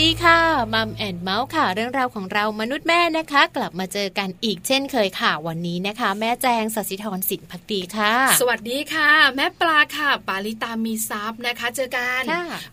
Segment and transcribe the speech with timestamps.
[0.00, 0.38] ดีค่ะ
[0.74, 1.13] มัมแอน
[1.56, 12.22] ค่ะ เรื่องราวของเรามนุษย์แม่นะคะ กลับมาเจอกันอีกเช่นเคยค่ะ วันนี้นะคะ แม่แจงสัสิธรสินพักดีค่ะ สวัสดีค่ะ แม่ปลาค่ะ ปาลิตามีทรัพย์นะคะ เจอกัน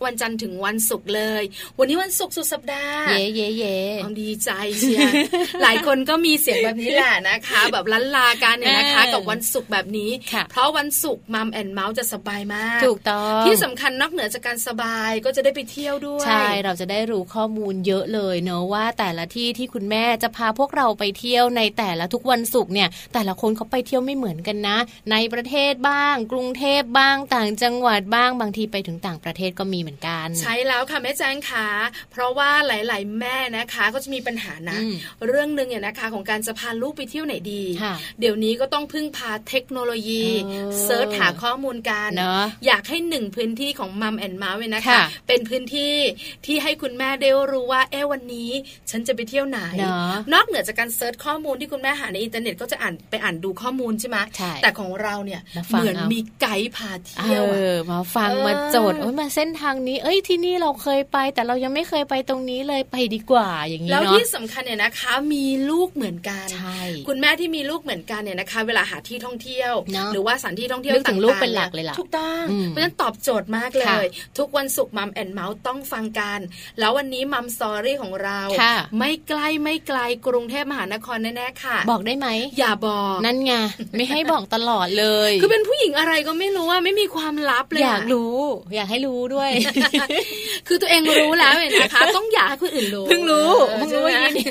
[0.04, 1.42] วันจันทร์ถึงวันศุกร์เลย
[1.78, 3.76] วันนี้วันศุกร์สุดสัปดาห์ เย่เย่เย่
[4.22, 5.12] ดีใจเชียว
[5.62, 10.10] หลายคนก็มีเสียงแบบนี้แหละนะคะ แบบลั้ลลากันเนี่ยนะคะ กับวันศุกร์แบบนี้
[10.50, 24.78] เพราะวันศุกร์มัมแอนเมาส์จะสบายมากถูกต้องที่สำคัญนอกเหนือจากการสบายก็จะได้ไปเที่ยวด้วยใช่เราจะได้รู้ข้อมูลเยอะเลยเนอะว่าแต่ละที่ที่คุณแม่จะพาพวกเราไปเที่ยวในแต่ละทุกวันศุกร์เนี่ย แต่ละคนเขาไปเที่ยวไม่เหมือนกันนะ
[25.12, 31.66] ในประเทศบ้าง กรุงเทพบ้างต่างจังหวัดบ้างบางทีไปถึงต่างประเทศก็มีเหมือนกัน ใช่แล้วค่ะแม่แจ้งค่ะ
[32.10, 34.78] เพราะว่าหลาย ๆ แม่นะคะก็จะมีปัญหานะ
[35.26, 37.62] เรื่องหนึ่งเนี่ยนะคะของการจะพาลูกไปเที่ยวไหนดี
[38.20, 40.24] เดี๋ยวนี้ก็ต้องพึ่งพาเทคโนโลยี
[40.84, 42.10] search หาข้อมูลกัน
[42.66, 44.98] อยากให้หนึ่งพื้นที่ของมัมแอนด์มาเว้นะคะ
[45.28, 45.94] เป็นพื้นที่
[46.46, 48.50] ที่ให้คุณแม่ได้รู้ว่าเอวันนี้
[48.90, 49.58] ฉันจะไปเที่ยวไหน
[50.32, 54.18] นอกเหนือจากการ search ข้อมูลที่คุณแม่หาในอินเทอร์เน็ตก็จะอ่านไปอ่านดูข้อมูลใช่ไหม
[54.62, 55.40] แต่ของเราเนี่ย
[55.70, 57.44] เหมือนมีไกด์พาเที่ยว
[57.90, 66.46] มาฟังมาโจทย์โอ้ยมาเส้นทางนี้ เอ้ยที่นี่เราเคยไป แต่เรายังไม่เคยไปตรงนี้เลยไปดีกว่าอย่างนี้เนาะแล้วที่สำคัญเนี่ยนะคะ มีลูกเหมือนกัน
[67.08, 69.72] คุณแม่ที่มีลูกเหมือนกันเนี่ยนะคะ เวลาหาที่ท่องเที่ยว
[70.12, 74.04] หรือว่าสถานที่ท่องเที่ยวต่างๆลูกเป็นหลักเลยล่ะถูกต้องเพราะฉะนั้นตอบโจทย์มากเลย
[74.38, 76.40] ทุกวันศุกร์มัมแอนเมาส์ต้องฟังกัน
[76.78, 78.31] แล้ววันนี้มัมสตอรี่ของเรา
[78.98, 83.52] ไม่ใกล้ไม่ไกลกรุงเทพมหานครแน่ๆค่ะ บอกได้ไหมอย่าบอกนั่นไง
[83.96, 88.38] ไม่ให้บอกตลอดเลย คือเป็นผู้หญิงอะไรก็ไม่รู้ว่าไม่มีความลับเลยอยากรู้
[88.74, 89.50] อยากให้รู้ด้วย
[90.68, 94.46] คือตัวเองรู้แล้วนะคะ ต้องอยากให้คนอื่นรู้เพิ่งรู้เพิ่งรู้อย่างนี้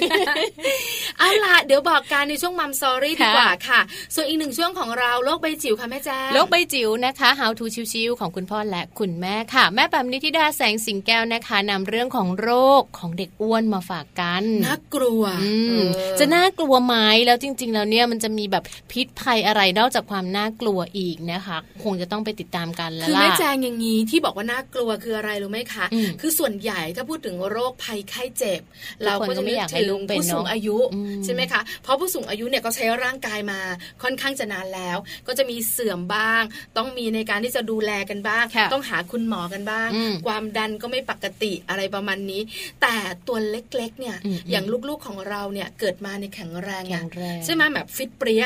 [1.19, 3.79] เอาล่ะเดี๋ยวบอกกันในช่วงมัมซอรี่ดีกว่าค่ะ
[4.15, 12.51] ส่วนอีกหนึ่งช่วงของเราโลกใบจิ๋วค่ะแม่แจ้โลกใบจิ๋วนะคะ How to ชิวๆของคุณพ่อและคุณแม่ค่ะ แม่แปมนิธิดาแสงสิงแก้วนะคะนำเรื่องของโร
[12.81, 15.23] คของเด็กอ้วนมาฝากกันน่ากลัว
[16.19, 16.95] จะน่ากลัวไหม
[17.25, 25.85] แล้วจริง ๆ แล้วเนี่ยมันจะมีแบบพิษภัยอะไรนอกจากความน่ากลัวอีกนะคะคงจะต้องไปติดตามกันแล้วล่ะคือแม่แจงอย่างนี้ที่บอกว่าน่ากลัวคืออะไรรู้ไหมคะ
[26.21, 28.61] คือส่วนใหญ่ถ้าพูดถึงโรคภัยไข้เจ็บ
[29.03, 30.77] เราก็จะไม่อยากให้ลุงเป็นผู้สูงอายุ
[31.25, 33.59] ใช่ไหมคะเพราะผู้สูงอายุเนี่ยก็ใช้ร่างกายมา
[34.03, 34.97] ค่อนข้างจะนานแล้ว
[35.27, 36.43] ก็จะมีเสื่อมบ้าง
[36.77, 39.89] ต้องมีในการที่จะดูแลกันบ้าง ต้องหาคุณหมอกันบ้าง
[40.27, 42.41] ความดันก็ไม่ปกติอะไรประมาณนี้
[42.81, 42.95] แต่
[43.27, 44.17] ตัวเล็กๆเนี่ย
[44.51, 46.83] อย่างลูกๆของเราเนี่ยเกิดมาในแข็งแรง
[47.45, 48.45] ใช่ไหมแบบฟิตเปรี้ย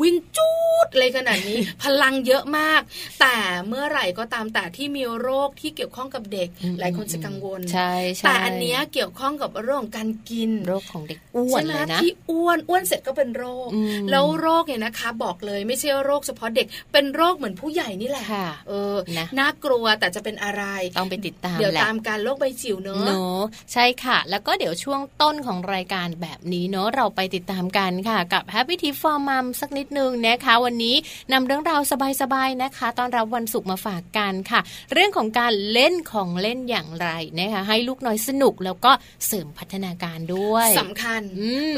[0.00, 0.50] วิ่งจู
[0.86, 2.80] ดเลยขนาดนี้ พลังเยอะมาก
[3.20, 3.36] แต่
[3.68, 6.48] เมื่อไหร่ก็ตามแต่ที่มีโรคที่เกี่ยวข้องกับเด็ก
[6.80, 7.92] หลายคนจะกังวลใช่
[8.24, 13.68] แต่อันนี้เกี่ยวข้องกับเรื่องการกินโรคของเด็กอ้วนเลยนะที่อ้วนอ้วนเสร็จก็เป็นโรค
[14.10, 18.26] แล้วโรคเนี่ยนะคะ บอกเลยไม่ใช่โรคเฉพาะเด็กเป็นโรคเหมือนผู้ใหญ่นี่แหละ
[18.68, 18.96] เออ
[19.38, 20.64] น่ากลัวแต่จะเป็นอะไร
[20.98, 23.42] ต้องไปติดตามเดี๋ยวตามการโรคใบจิ๋วเนอะเนอะ
[23.72, 30.96] ใช่ค่ะ แล้วก็เดี๋ยวช่วงต้นของรายการแบบนี้เนอะเราไปติดตามกันค่ะ กับ Happy Tip for Mom สักนิดนึงนะคะ วันนี้
[31.32, 31.80] นำเรื่องราว
[32.20, 34.60] สบายๆนะคะ ตอนรับวันศุกร์มาฝากกันค่ะ
[34.92, 37.08] เรื่องของการเล่นของเล่นอย่างไร
[37.38, 38.92] นะคะให้ลูกน้อยสนุกแล้วก็
[39.26, 41.22] เสริมพัฒนาการด้วยสำคัญ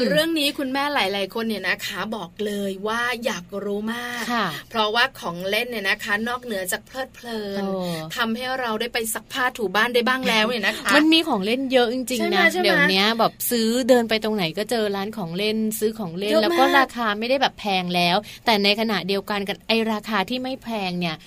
[0.07, 4.23] เรื่องนี้คุณแม่หลาย ๆ คนเนี่ยนะคะบอกเลยว่าอยากรู้มาก
[4.69, 7.63] เพราะว่าของเล่นเนี่ยนะคะ นอกเหนือจากเพลิดเพลิน
[8.15, 21.17] ทำให้เราได้ไปซักผ้าถูบ้านได้บ้างแล้วเนี่ยนะคะ มันมีของเล่นเยอะจริงๆนะเดี๋ยวนี้แบบซื้อเดินไปตรงไหนก็เจอร้านของเล่นซื้อของเล่น แล้วก็ราคาไม่ได้แบบแพงแล้ว แต่ในขณะเดียวกันกับไอราคาที่ไม่แพงเนี่ย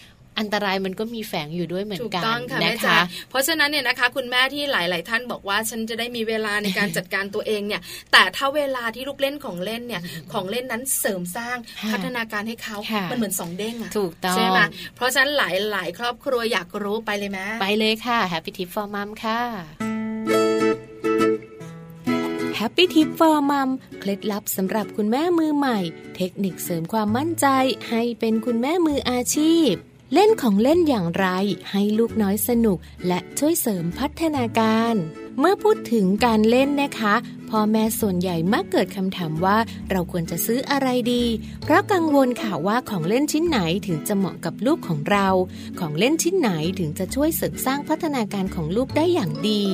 [0.41, 2.25] อันตรายมันก็มีแฝงอยู่ด้วยเหมือนกัน
[2.65, 3.01] นะคะ
[3.31, 7.83] เพราะฉะนั้นเนี่ยนะคะคุณแม่ที่หลาย ๆ ท่านบอกว่าฉันจะได้มีเวลาในการจัดการตัวเองเนี่ย
[8.13, 10.03] แต่ถ้าเวลาที่ลูกเล่นของเล่นเนี่ย
[10.33, 11.57] ของเล่นนั้นเสริมสร้าง
[11.93, 12.77] พัฒนาการให้เขา
[13.11, 14.59] มันเหมือนสองเด้งอะถูกต้องใช่ไหม
[14.97, 20.02] เพราะฉะนั้นหลายหลายครอบครัวอยากรู้ไปเลยไหมไปเลยค่ะ Happy Tip for Mom ค่ะ
[22.65, 23.71] Happy Tip for Mom
[24.01, 25.79] เคล็ดลับสำหรับคุณแม่มือใหม่
[26.17, 27.47] เทคนิคเสริมความมั่นใจ
[27.91, 29.71] ให้เป็นคุณแม่มืออาชีพ
[30.15, 31.27] เล่นของเล่นอย่างไร
[31.71, 34.95] ให้ลูกน้อยสนุก และช่วยเสริมพัฒนาการ
[35.39, 37.15] เมื่อพูดถึงการเล่นนะคะ
[37.51, 39.59] พ่อแม่ส่วนใหญ่มักเกิดคำถามว่า
[39.91, 41.25] เราควรจะซื้ออะไรดี
[41.63, 45.29] เพราะกังวลค่ะว่าของเล่นชิ้นไหนถึงจะเหมาะกับลูกของเรา
[45.81, 49.65] ของเล่นชิ้นไหนถึงจะช่วยเสริมสร้างพัฒนาการของลูกได้อย่างดี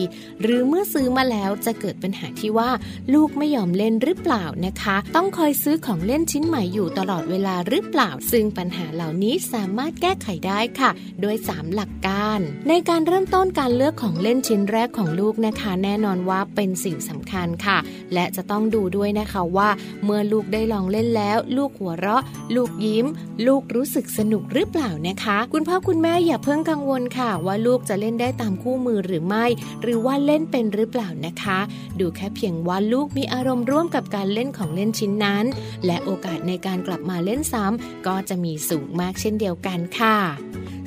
[0.42, 2.70] หรือเมื่อซื้อมาแล้วจะเกิดปัญหาที่ว่า
[3.14, 10.90] ลูกไม่ยอมเล่นหรือเปล่านะคะ ต้องคอยซื้อของเล่นชิ้นใหม่อยู่ตลอดเวลาหรือเปล่า ซึ่งปัญหาเหล่านี้สามารถแก้ไขได้ค่ะ
[11.20, 17.78] โดย 3 หลักการ ในการเริ่มต้นการเลือกของเล่นชิ้นแรกของลูกนะคะ แน่นอนว่าเป็นสิ่งสำคัญค่ะ
[18.14, 19.68] และจะต้องดูด้วยนะคะว่า
[20.04, 22.22] เมื่อลูกได้ลองเล่นแล้ว ลูกหัวเราะ
[22.56, 23.06] ลูกยิ้ม
[23.46, 29.46] ลูกรู้สึกสนุกหรือเปล่านะคะ คุณพ่อคุณแม่อย่าเพิ่งกังวลค่ะ ว่าลูกจะเล่นได้ตามคู่มือหรือไม่
[29.82, 31.58] หรือว่าเล่นเป็นหรือเปล่านะคะ
[32.00, 35.44] ดูแค่เพียงว่าลูกมีอารมณ์ร่วมกับการเล่นของเล่นชิ้นนั้น
[35.86, 40.16] และโอกาสในการกลับมาเล่นซ้ำก็จะมีสูงมากเช่นเดียวกันค่ะ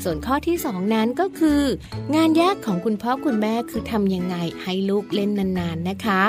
[0.05, 1.61] ส่วนข้อที่ 2 นั้นก็คือ
[2.15, 6.21] งานยากของคุณพ่อคุณแม่คือทำยังไงให้ลูกเล่นนานๆนะคะ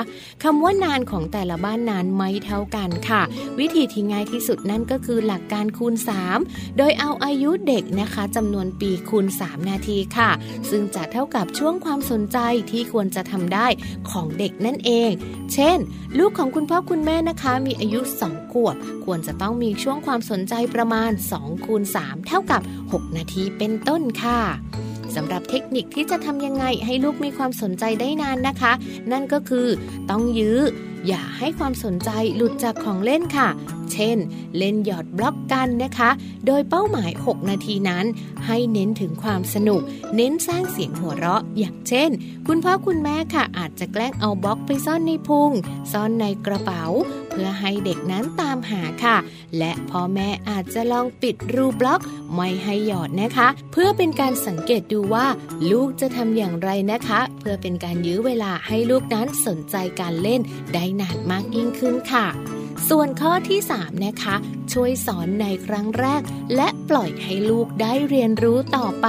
[0.43, 3.21] คำว่านานของแต่ละบ้านนานไม่เท่ากันค่ะ
[3.59, 5.95] วิธีที่ง่ายที่สุดนั่นก็คือหลักการคูณ
[6.35, 10.29] 3 โดยเอาอายุเด็กนะคะจำนวนปีคูณ 3 นาทีค่ะ
[10.69, 12.37] ซึ่งจะเท่ากับช่วงความสนใจ
[12.71, 13.67] ที่ควรจะทำได้
[14.09, 15.11] ของเด็กนั่นเอง
[15.53, 15.77] เช่น
[16.17, 18.75] ลูกของคุณพ่อคุณแม่นะคะ มีอายุ 2 ขวบ
[19.05, 24.39] ควรจะต้องมีช่วงความสนใจประมาณ2คูณ3เท่ากับ 6 นาทีเป็นต้นค่ะ
[25.15, 28.73] สำหรับเทคนิคที่จะทำยังไงให้ลูกมีความสนใจได้นานนะคะ
[29.11, 29.67] นั่นก็คือ
[30.09, 30.59] ต้องยื้อ
[31.07, 33.49] อย่าให้ความสนใจหลุดจากของเล่นค่ะ
[33.93, 34.17] เช่น
[34.57, 36.09] เล่นหยอดบล็อกกันนะคะ
[36.45, 38.05] โดยเป้าหมาย 6 นาทีนั้น
[38.45, 39.81] ให้เน้นถึงความสนุก
[40.15, 42.09] เน้นสร้างเสียงหัวเราะ อย่างเช่น
[42.47, 45.51] คุณพ่อคุณแม่ค่ะอาจจะแกล้งเอาบล็อกไปซ่อนในพุง
[45.91, 46.83] ซ่อนในกระเป๋า
[47.29, 49.17] เพื่อให้เด็กนั้นตามหาค่ะ
[49.57, 52.01] และพ่อแม่อาจจะลองปิดรูบล็อก
[52.33, 55.25] ไม่ให้หยอดนะคะ เพื่อเป็นการสังเกตดูว่า
[55.71, 60.41] ลูกจะทำอย่างไรนะคะ เพื่อเป็นการยื้อเวลาให้ลูกนั้นสนใจการเล่น
[60.73, 62.25] ได้นานมากยิ่งขึ้นค่ะ
[62.89, 64.35] ส่วนข้อที่ 3 นะคะ
[64.73, 66.21] ช่วยสอนในครั้งแรก
[66.55, 69.07] และปล่อยให้ลูกได้เรียนรู้ต่อไป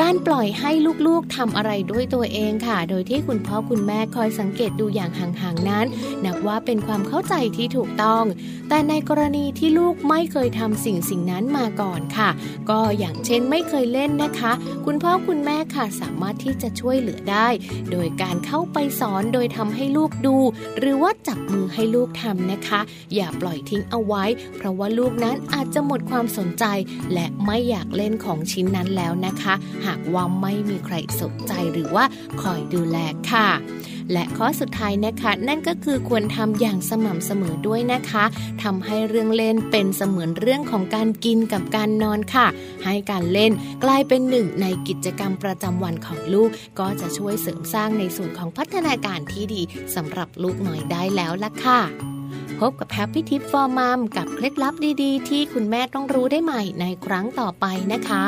[0.00, 0.70] การปล่อยให้
[1.06, 5.86] ลูกๆทำอะไรด้วยตัวเองค่ะ โดยที่คุณพ่อคุณแม่คอยสังเกตดูอย่างห่างๆนั้น
[6.24, 8.24] นับว่าเป็นความเข้าใจที่ถูกต้อง
[8.68, 12.30] แต่ในกรณีที่ลูกไม่เคยทำสิ่งสิ่งนั้นมาก่อนค่ะ
[12.70, 14.52] ก็อย่างเช่นไม่เคยเล่นนะคะ
[14.86, 17.48] คุณพ่อคุณแม่ค่ะสามารถที่จะช่วยเหลือได้
[17.92, 20.36] โดยการเข้าไปสอนโดยทำให้ลูกดู
[20.78, 22.80] หรือว่าจับมือให้ลูกทำนะคะ
[23.14, 24.24] อย่าปล่อยทิ้งเอาไว้
[24.56, 26.64] เพราะว่าลูกนั้นอาจจะหมดความสนใจ
[27.12, 29.54] และไม่อยากเล่นของชิ้นนั้นแล้วนะคะ
[29.86, 32.04] หากว่าไม่มีใครสนใจหรือว่า
[32.42, 32.96] คอยดูแล
[33.30, 33.48] ค่ะ
[34.12, 38.24] และข้อสุดท้ายนะคะ นั่นก็คือควรทำอย่างสม่ำเสมอด้วยนะคะ
[38.62, 42.46] ทำให้เรื่องเล่นเป็นเสมือนเรื่องของการกินกับการนอนค่ะ
[42.84, 43.52] ให้การเล่น
[43.84, 49.62] กลายเป็นหนึ่งในกิจกรรมประจำวันของลูก ก็จะช่วยเสริมสร้างในส่วนของพัฒนาการที่ดี
[49.94, 52.15] สำหรับลูกน้อยได้แล้วล่ะค่ะ
[52.60, 58.24] พบกับ Happy Tip for Mom กับเคล็ดลับดีๆ ที่คุณแม่ต้องรู้ได้ใหม่ในครั้งต่อไปนะคะ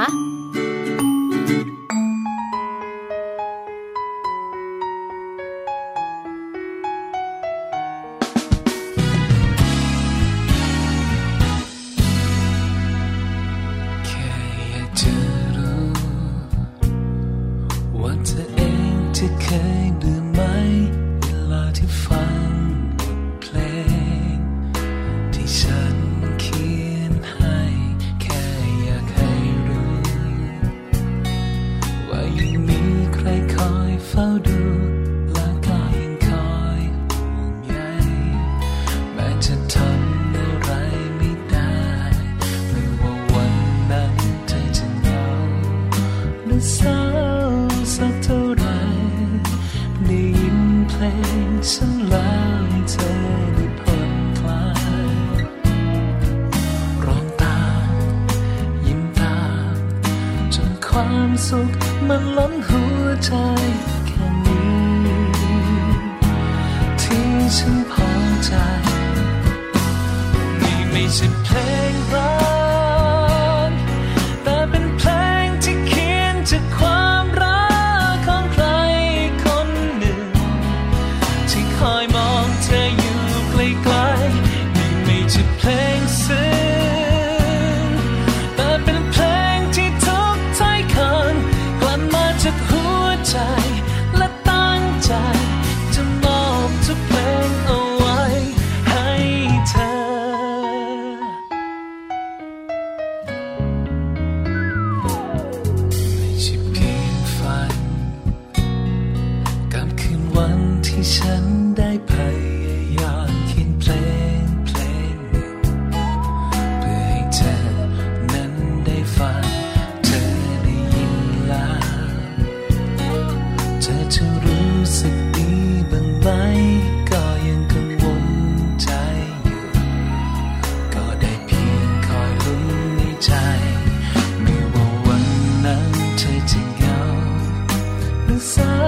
[138.51, 138.81] เศร้า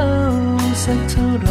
[0.85, 1.51] สักเท่าไร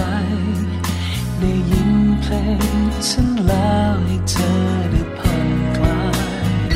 [1.40, 2.34] ได้ยินเพล
[2.76, 2.78] ง
[3.10, 4.52] ฉันแล้วให้เธอ
[4.92, 6.04] ได้ผ่อนคลา
[6.62, 6.70] ย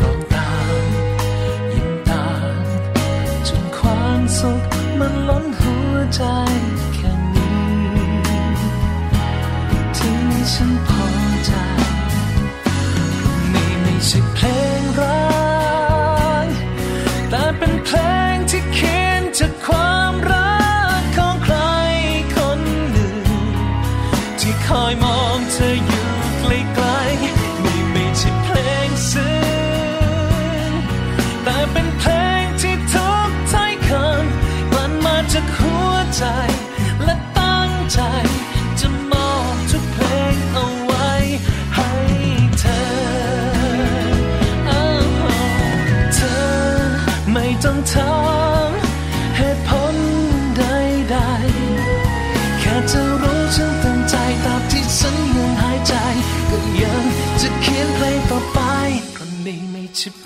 [0.00, 0.50] ร้องตา
[0.82, 0.84] ม
[1.72, 2.56] ยิ้มตาม
[3.48, 4.62] จนความสุข
[4.98, 6.22] มันล้นหัวใจ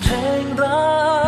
[0.09, 0.81] เพลงรั
[1.25, 1.26] ก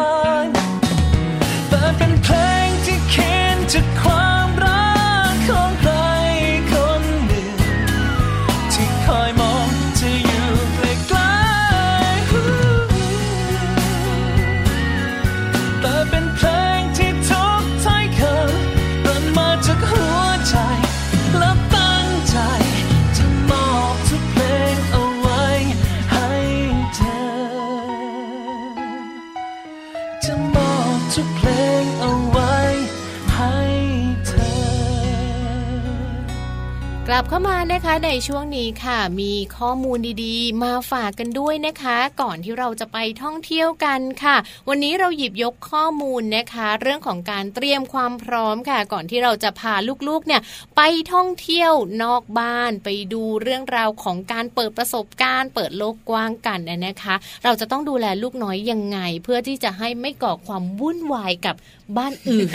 [37.11, 44.35] กลับเข้ามานะคะในช่วงนี้ค่ะ มีข้อมูลดีๆ มาฝากกันด้วยนะคะ ก่อนที่เราจะไปท่องเที่ยวกันค่ะ
[44.69, 49.73] วันนี้เราหยิบยกข้อมูลนะคะ เรื่องของการเตรียมความพร้อมค่ะ ก่อนที่เราจะพา
[50.07, 50.41] ลูกๆเนี่ย
[50.77, 50.81] ไป
[51.13, 51.71] ท่องเที่ยว
[52.03, 61.55] นอกบ้านไปดูเรื่องราวของการเปิดประสบการณ์ เปิดโลกกว้างกันนะคะ เราจะต้องดูแลลูกน้อยยังไง เพื่อที่จะให้ไม่ก่อความวุ่นวายกับ
[61.97, 62.47] บ้านอื่น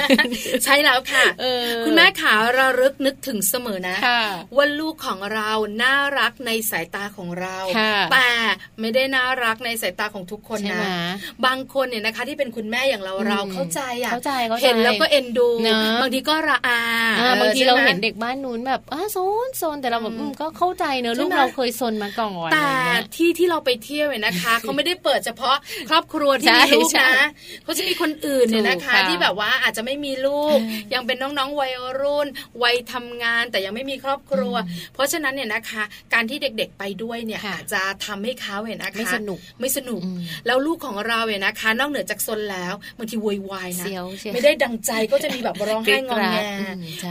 [0.65, 1.25] ใช่แล้วค่ะ
[1.85, 3.97] คุณแม่ขาระลึกนึกถึงเสมอนะ
[4.57, 5.51] ว่าลูกของเรา
[5.83, 7.59] น่ารักในสายตาของเรา
[8.13, 8.31] แต่
[8.81, 10.83] ไม่ได้น่ารักในสายตาของทุกคนนะ
[11.47, 14.13] บางคนเนี่ยนะคะ ที่เป็นคุณแม่อย่างเราเราเข้าใจอะ
[14.63, 15.49] เห็นแล้วก็เอ็นดู
[16.01, 16.81] บางทีก็ระอา
[17.41, 19.17] บางทีเราเห็นเด็กบ้านนู้นแบบอ้าโซ
[19.49, 22.69] นโซนแต่เราแบบก็เข้าใจเนอะลูกเราเคยโซนมาก่อนแต่
[23.17, 25.57] ที่ที่เราไปเที่ยวเนี่ยนะคะเขาไม่ได้เปิดเฉพาะ
[25.89, 27.13] ครอบครัวที่มีลูกนะ
[27.65, 30.59] เขาจะมีคนอื่นเนี่ยนะคะที่แบบว่าอาจจะไม่มีลูก
[30.95, 32.27] ยังเป็นน้องๆวัยรุ่น
[32.63, 34.55] วัยทำงานแต่ยังไม่มีครอบครัว
[34.95, 35.83] เพราะฉะนั้นเนี่ยนะคะ
[36.15, 40.01] การที่เด็กๆไปด้วยเนี่ยอาจจะทำให้เขาเห็นนะคะไม่สนุกไม่สนุก
[40.47, 43.87] แล้วลูกของเราเนี่ยนะคะ นอกเหนือจากซนแล้วบางทีวอยวายนะ
[44.33, 46.39] ไม่ได้ดังใจก็จะมีแบบร้องไห้งอแง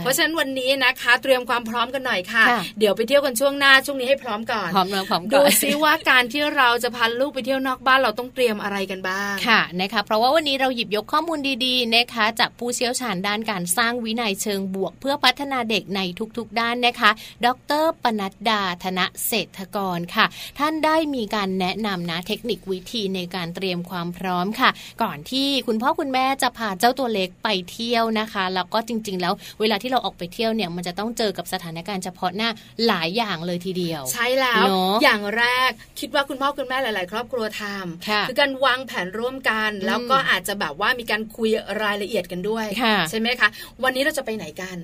[0.04, 2.44] พราะฉะนั้นวันนี้นะคะ เตรียมความพร้อมกันหน่อยค่ะ
[2.78, 16.00] เดี๋ยวไปเที่ยวกันช่วงหน้าช่วงนี้ให้พร้อมก่อนพร้อมแล้วพร้อมก่อนดูซิว่าการที่เราจะพาลูกไปเที่ยวนอกบ้านเราต้องเตรียมอะไรกันบ้างค่ะนะคะ เพราะว่าวันนี้เราหยิบยกข้อมูลดีๆนะคะ จากผู้เชี่ยวชาญด้านการสร้างวินัยเชิงบวก เพื่อพัฒนาเด็กใน
[16.36, 17.10] ทุกๆ ด้านนะคะ
[17.46, 17.48] ด
[17.82, 20.26] รปนัดดาธนเศรษฐกรค่ะ
[20.58, 24.70] ท่านได้มีการแนะนำนะเทคนิควิธีในการเตรียมความพร้อมค่ะ
[25.02, 32.50] ก่อนที่คุณพ่อคุณแม่จะพาเจ้าตัวเล็กไปเที่ยวนะคะ แล้วก็จริง ๆ แล้วเวลาที่เราออกไปเที่ยวเนี่ยมันจะต้องเจอกับสถานการณ์เฉพาะหน้า
[32.86, 34.66] หลายอย่างเลยทีเดียว ใช่แล้ว
[35.02, 35.70] อย่างแรก
[36.00, 41.50] คิดว่าคุณพ่อคุณแม่หลาย ๆ ครอบครัวทำคือการวางแผนร่วมกัน แล้วก็อาจจะแบบว่ามีการคุย
[41.82, 42.66] รายละเอียดกันด้วย
[43.10, 43.48] ใช่ไหมคะ
[43.84, 44.76] วันนี้เราจะไปไหนกัน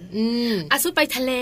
[0.72, 1.32] อาซุไปทะเล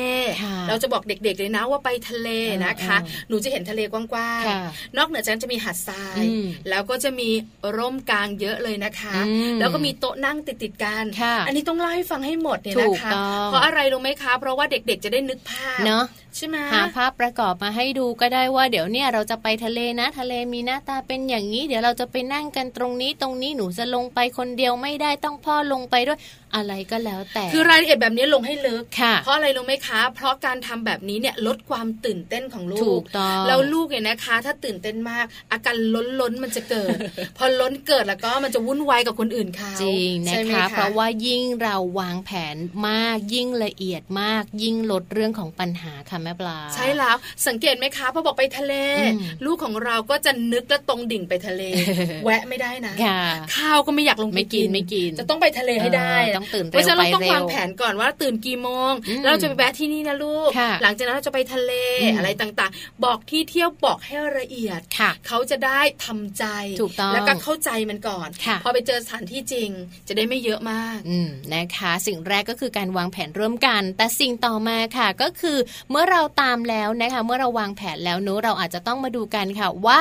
[0.68, 2.28] เราจะบอกเด็กๆเลยนะว่าไปทะเล
[2.64, 2.96] นะคะ
[3.28, 6.22] หนูจะเห็นทะเลกว้างๆ นอกเหนือจากนั้นจะมีหาดทราย
[6.68, 7.28] แล้วก็จะมี
[7.76, 9.16] ร่มกลางเยอะเลยนะคะ
[9.60, 11.04] แล้วก็มีโต๊ะนั่งติดๆกัน
[11.46, 13.10] อันนี้ต้องเล่าให้ฟังให้หมดเนี่ยนะคะ
[13.46, 16.04] เพราะอะไรรู้ไหมคะ เพราะว่าเด็กๆจะได้นึกภาพเนาะ
[16.38, 26.18] ใช่ไหมหาภาพประกอบมาให้ดูก็ได้ว่าเดี๋ยวเนี่ยเราจะไปทะเลนะ ทะเลมีหน้าตาเป็นอย่างนี้ เดี๋ยวเราจะไปนั่งกันตรงนี้ตรงนี้หนูจะลงไปคนเดียวไม่ได้ต้องพ่อลงไปด้วย
[26.54, 28.84] อะไรก็แล้วแต่ คือรายละเอียดแบบนี้ลงให้ลึก
[29.24, 36.96] เพราะอะไรรู้ไหมคะ เพราะการทำแบบนี้เนี่ยลดความตื่นเต้นของลูกถูกต้องแล้วลูกเนี่ยนะคะ ถ้าตื่นเต้นมาก อาการล้นล้นมันจะเกิด
[37.38, 42.56] พอล้นเกิดแล้วก็มันจะวุ่นวายกับคนอื่นเขาจริงนะคะเพราะว่ายิ่งเราวางแผน
[42.88, 48.74] มากยิ่งละเอียดมาก ยิ่งลดเรื่องของปัญหาค่ะแม่ปลา ใช่แล้วสังเกตไหมคะพอบอกไปทะเล
[49.44, 51.62] ลูกของเราก็จะนึกและตรงดิ่งไปทะเล
[52.24, 52.94] แวะไม่ได้นะ
[53.56, 58.92] ข้าวก็ไม่อยากลงไปกินไม่กิน จะต้องไปทะเลให้ได้ต้องตื่นราะฉะนั้นเราต้องวางแผนก่อนว่าตื่นกี่โมง
[59.24, 60.50] แล้วเราจะไปแวะที่นี่นะลูก
[60.82, 61.72] หลังจากนั้นเราจะไปทะเล
[62.16, 64.80] อะไรต่างๆ บอกที่เที่ยวบอกให้ละเอียด
[65.26, 66.44] เขาจะได้ทำใจ
[67.14, 68.28] แล้วก็เข้าใจมันก่อน
[68.64, 69.70] พอไปเจอสถานที่จริง
[70.08, 70.98] จะได้ไม่เยอะมาก
[71.54, 75.58] นะคะ สิ่งแรกก็คือการวางแผนร่วมกัน แต่สิ่งต่อมาค่ะ ก็คือ
[75.90, 79.98] เมื่อเราตามแล้วนะคะ เมื่อเราวางแผนแล้วเนอะเราอาจจะต้องมาดูกันค่ะว่า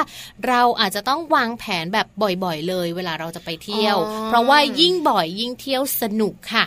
[0.47, 2.07] เราอาจจะต้องวางแผนแบบ
[2.43, 3.97] บ่อยๆ เลย เวลาเราจะไปเที่ยว
[4.27, 6.65] เพราะว่ายิ่งบ่อยยิ่งเที่ยวสนุกค่ะ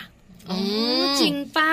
[1.21, 1.71] จริงป้า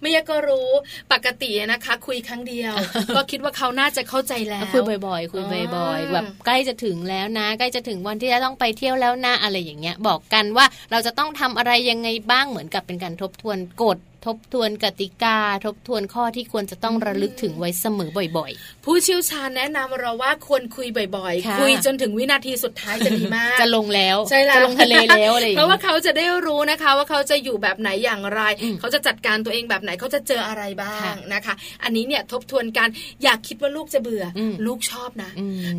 [0.00, 0.68] ไม่ยากก็รู้
[1.12, 2.72] ปกตินะคะ คุยครั้งเดียว
[3.16, 5.44] ก็คิดว่าเขาน่าจะเข้าใจแล้วคุยบ่อย ๆ คุย
[5.76, 28.40] บ่อยๆแบบใกล้จะถึงแล้วนะ ใกล้จะถึงวันที่จะต้องไปเที่ยวแล้วนะอะไรอย่างเงี้ย บอกกันว่าเราจะต้องทำอะไรยังไงบ้างเหมือนกับเป็นการทบทวนกฎทบทวนกติกา ทบทวนข้อที่ควรจะต้องระลึกถึงไว้เสมอบ่อยๆ ผู้เชี่ยวชาญแนะนำเราว่าควรคุยบ่อยๆ คุยจนถึงวินาทีสุดท้ายจะดีมาก จะลงแล้วใช่แล้วจะลงทะเลแล้วอะไรเพราะว่าเขาจะได้รู้นะคะ ว่าเขาจะอยู่แบบไหนอย่างไร
[28.80, 32.88] เขาจะจัดการตัวเองแบบไหนเขาจะเจออะไรบ้างนะคะ อันนี้เนี่ยทบทวนกัน
[33.24, 34.24] อยากคิดว่าลูกจะเบื่อ
[34.66, 35.30] ลูกชอบนะ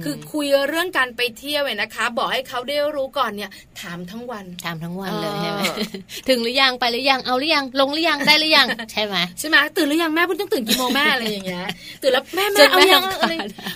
[0.03, 3.49] คือคุยเรื่องการไปเที่ยวเนี่ยนะคะ บอกให้เขาได้รู้ก่อนเนี่ย
[3.81, 5.61] ถามทั้งวันถามทั้งวันเลยใช่ไหม
[6.29, 11.67] ถึงหรือยังไปหรือยังเอาหรือยังลงหรือยังได้หรือยังใช่ไหมใช่ไหมตื่นหรือยังแม่พุ่งต้องตื่นกี่โมงแม่อะไรอย่างเงี้ย
[12.01, 13.33] ตื่นแล้วแม่แม่เอายังอะไร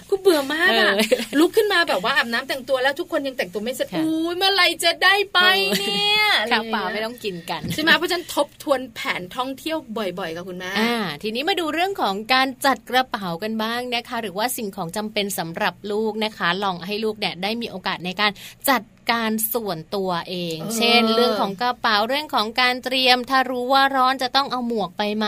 [0.10, 0.92] กูเบื่อมากอะ
[1.40, 5.40] ลุกขึ้นมาแบบว่าอาบน้ำแต่งตัวแล้วทุกคนยังแต่งตัวไม่เสร็จอุ้ยเมื่อไรจะได้ไป
[5.80, 18.32] เนี่ยข้าวเปล่าไม่ต้องกินกันใช่ไหมเพราะฉะนั้นทบทวนแผนท่องเที่ยวบ่อยๆกับคุณแม่อ่าทีนี้มาดูเรื่องของการจัดกระเป๋ากันบ้างนะคะ หรือว่าสิ่งของจำเป็นสำหรับลูกนะคะ ลองให้ลูกเนี่ยได้มีโอกาสในการ
[18.70, 25.28] จัดการส่วนตัวเอง เช่น เรื่องของกระเป๋าเรื่องของการเตรียม ถ้ารู้ว่าร้อนจะต้องเอาหมวกไปไหม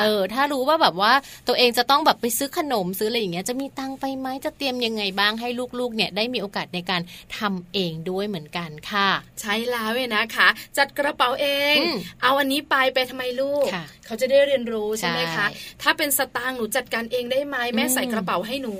[0.00, 1.12] เออ ถ้ารู้ว่าแบบว่า
[1.48, 5.48] ตัวเองจะต้องแบบไปซื้อขนมซื้ออะไรอย่างเงี้ยจะมีตังไปไหมจะเตรียมยังไงบ้างให้
[5.78, 7.02] ลูกๆ เนี่ยได้มีโอกาสในการ
[7.38, 10.48] ทำเองด้วยเหมือนกันค่ะ ใช่แล้วเลยนะคะ
[10.78, 11.74] จัดกระเป๋าเอง
[12.22, 13.66] เอาอันนี้ไปไปทำไมลูก
[14.06, 15.46] เขาจะได้เรียนรู้ใช่ไหมคะ
[15.82, 18.76] ถ้าเป็นสตางค์หนูจัดการเองได้ไหมแม่ใส่กระเป๋าให้หนู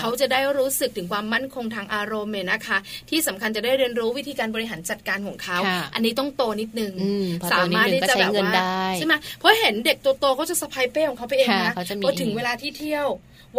[0.00, 2.78] เขาจะได้รู้สึกถึงความมั่นคงทางอารมณ์เนี่ยนะคะ
[3.10, 5.58] ที่สำคัญจะได้เรียนรู้วิธีการบริหารจัดการของเขา
[5.94, 6.92] อันนี้ต้องโตนิดนึง
[7.52, 8.52] สามารถที่จะแบบว่า
[8.96, 11.72] ใช่ไหมเพราะเห็นเด็กโตๆเขาจะสะพายเป้ของเขาไปเองนะ
[12.04, 13.06] พอถึงเวลาที่เที่ยว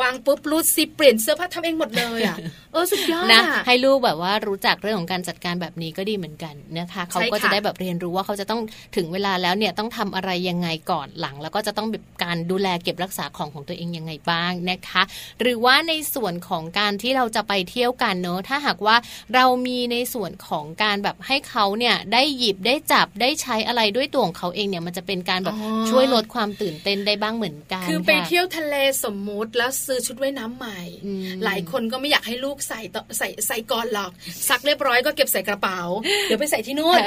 [0.01, 2.37] วางปุ๊บรูดซิเปลี่ยนเสื้อผ้าทำเองหมดเลยอะ
[2.73, 8.61] เออสุดยอดนะให้ลูกแบบว่ารู้จักเรื่องของการจัดการแบบนี้ก็ดีเหมือนกันนะคะเขาก็จะได้แบบเรียนรู้ว่าเขาจะต้อง
[8.95, 15.01] ถึงเวลาแล้วเนี่ยต้องทำอะไรยังไงก่อนหลัง แล้วก็จะต้องแบบการดูแลเก็บรักษาของของตัวเองยังไงบ้างนะคะ
[15.41, 18.95] หรือว่าในส่วนของการที่เราจะไปเที่ยวกันเนอะถ้าหากว่า
[19.35, 25.57] เรามีในส่วนของการแบบให้เขาเนี่ยได้หยิบได้จับได้ใช้อะไรด้วยตัวของเขาเองเนี่ยมันจะเป็นการแบบ
[25.89, 30.79] ช่วยลดความตื่นเต้นได้บ้างเหมือนกันคือไปเที่ยวทะเลสมมุติแล้วซื้อชุดว่ายน้ำใหม่
[31.45, 32.79] หลายคนก็ไม่อยากให้ลูกใส่
[33.17, 34.11] ใส่ใส่ก่อนหรอก
[34.49, 35.81] ซักเรียบร้อยก็เก็บใส่กระเป๋า
[36.25, 36.99] เดี๋ยวไปใส่ที่นู่น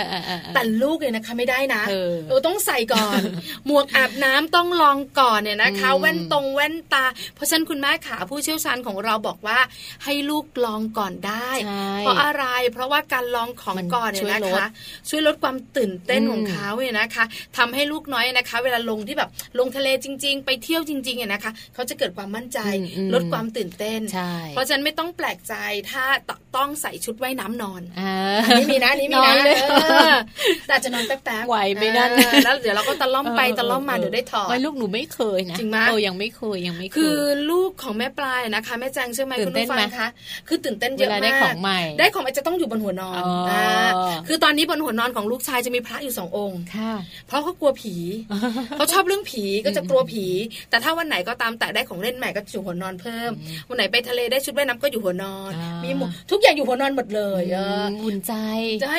[0.55, 1.83] แต่ลูกเนี่ยนะคะไม่ได้นะ
[2.29, 3.21] เออต้องใส่ก่อน
[3.67, 7.05] หมวกอาบน้ำต้องลองก่อนเนี่ยนะคะ แว่นตรงแว่นตา
[7.35, 9.59] เพราะฉะนั้นคุณแม่ขาผู้เชี่ยวชาญของเราบอกว่า
[10.05, 11.51] ให้ลูกลองก่อนได้
[12.01, 14.67] เพราะอะไรเพราะว่าการลองของก่อนเนี่ยนะคะ
[15.09, 17.25] ช่วยลดความตื่นเต้นของเขาเนี่ยนะคะ
[17.57, 22.59] ทำให้ลูกน้อยนะคะ เวลาลงที่แบบลงทะเลจริง ๆ ไปเที่ยวจริงๆเนี่ยนะคะ เขาจะเกิดความมั่นใจ
[23.15, 24.01] ลดความตื่นเต้น
[24.51, 25.55] เพราะฉะนั้นไม่ต้องแปลกใจ
[25.91, 26.05] ถ้า
[26.57, 27.83] ต้องใส่ชุดว่ายน้ำนอน
[28.59, 29.35] นี่มีนะนี่มีนะ
[30.69, 32.11] แต่จะนอนแป๊บๆไหวไม่นั่น
[32.45, 37.19] แล้วเดี๋ยวเราก็ตะล่อมไปตะล่อมมาเดี๋ยวได้ถอดไว้ลูกหนูไม่เคยนะจริงไหมโอ้ยังไม่เคยยังไม่เคยคือ
[37.51, 40.09] ลูกของแม่ปลายนะคะแม่แจงเชื่อไหมคุณผู้ฟังคะ
[40.49, 43.23] คือตื่นเต้นเยอะมากได้ของใหม่ได้ของจะต้องอยู่บนหัวนอน
[44.29, 46.61] คือตอนนี้บนหัวนอนของลูกชายจะมีพระอยู่สององค์
[47.27, 47.95] เพราะเขากลัวผี
[48.77, 50.27] เขาชอบเรื่องผีก็จะกลัวผี
[50.71, 53.31] แต่ถ้าวันไหนก็ตามแต่ได้ของเล่นใหม่ก็อยู่หัวนอนเพิ่ม
[53.69, 55.53] วันไหนไปทะเลได้ชุดว่ายน้ำก็อยู่หัวนอน
[55.85, 58.35] มีหมดทุกอย่างอยู่หัวนอนหมดเลยเอออุ่นใจ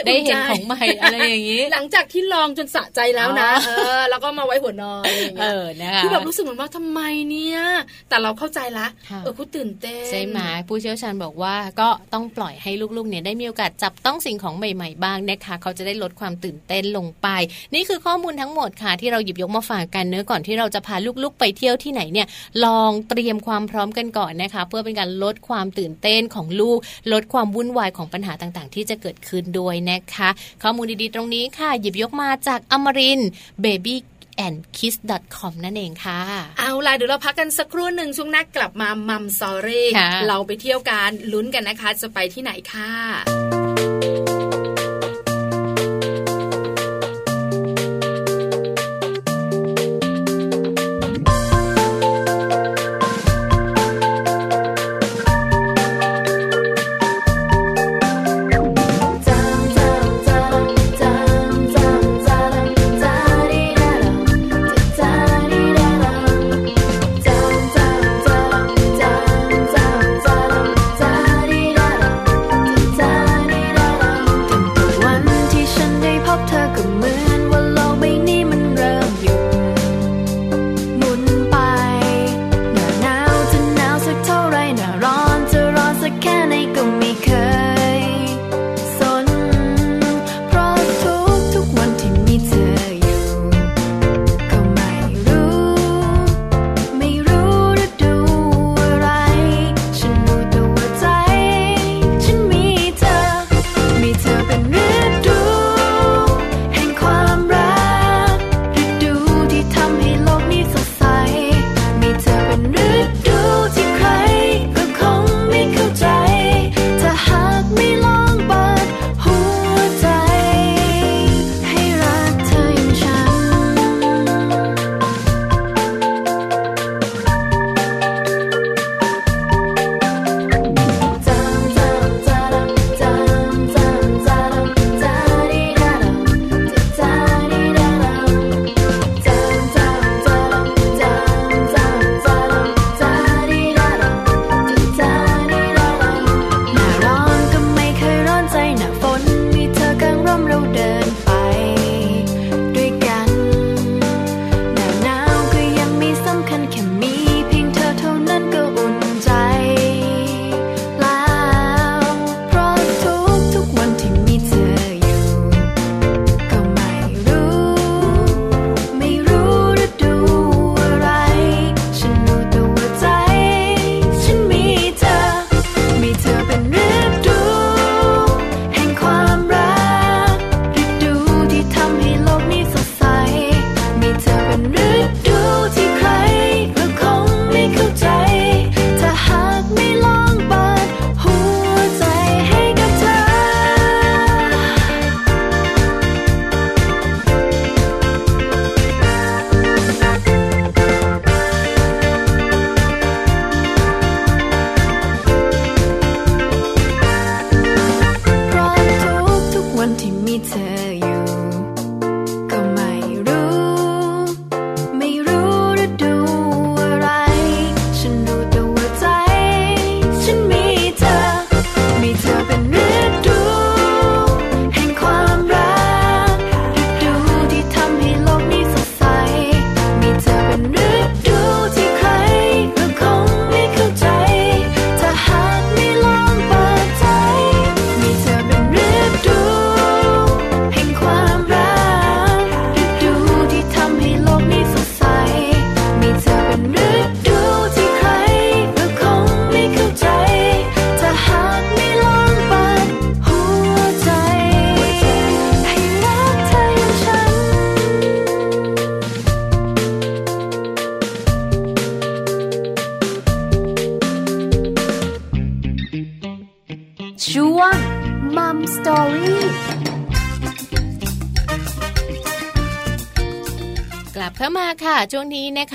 [0.06, 5.04] ได้เห็นของใหม่อะไรอย่างนี้ หลังจากที่ลองจนสะใจแล้วนะเออแล้วก็มาไว้หัวนอน
[5.42, 7.60] เออนะคะคือแบบรู้สึกเหมือนว่าทำไมเนี่ย
[8.10, 8.88] แต่เราเข้าใจละ
[9.24, 17.28] เออคุณตื่นเต้นใช่ไหมผู้เชี่ยวชาญบอกว่าก็ต้องปล่อยให้ลูกๆเนี่ยได้มีโอกาสจับต้องสิ่งของใหม่ ๆ บ้างนะคะเขาจะได้ลดความตื่นเต้นลงไป
[17.74, 22.28] นี่คือข้อมูลทั้งหมดค่ะที่เราหยิบยกมาฝากกันเนื้อก่อนที่เราจะพาลูกๆไปเที่ยวที่ไหนเนี่ย
[22.66, 26.78] ลองเตรียมความพร้อมกันก่อนนะคะ เพื่อเป็นการลดความตื่นเต้นของลูก
[27.14, 30.30] ลดความวุ่นวายของปัญหาต่างๆ ที่จะเกิดขึ้นด้วยนะคะ
[30.64, 33.20] ข้อมูลดีๆ ตรงนี้ค่ะ หยิบยกมาจากอมริน
[33.64, 33.96] baby
[34.46, 34.96] and kiss
[35.36, 36.20] com นั่นเองค่ะ
[36.60, 39.90] เอาล่ะเดี๋ยวเราพักกันสักครู่หนึ่งช่วงนักกลับมามัมซอรี่
[40.28, 42.92] เราไปเที่ยวกันลุ้นกันนะคะ จะไปที่ไหนค่ะ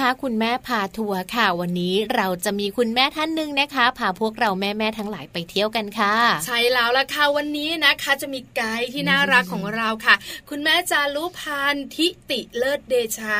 [0.08, 6.14] คะคุณแม่พาทัวร์ค่ะ วันนี้เราจะมีคุณแม่ท่านหนึ่งนะคะพาพวกเราแม่แม่ทั้งหลายไปเที่ยวกันค่ะ
[6.46, 10.14] ใช่แล้วละค่ะวันนี้นะคะ จะมีไกด์ที่น่ารักของเราค่ะ
[10.50, 13.38] คุณแม่จารุพันธ์ทิติเลิศเดชา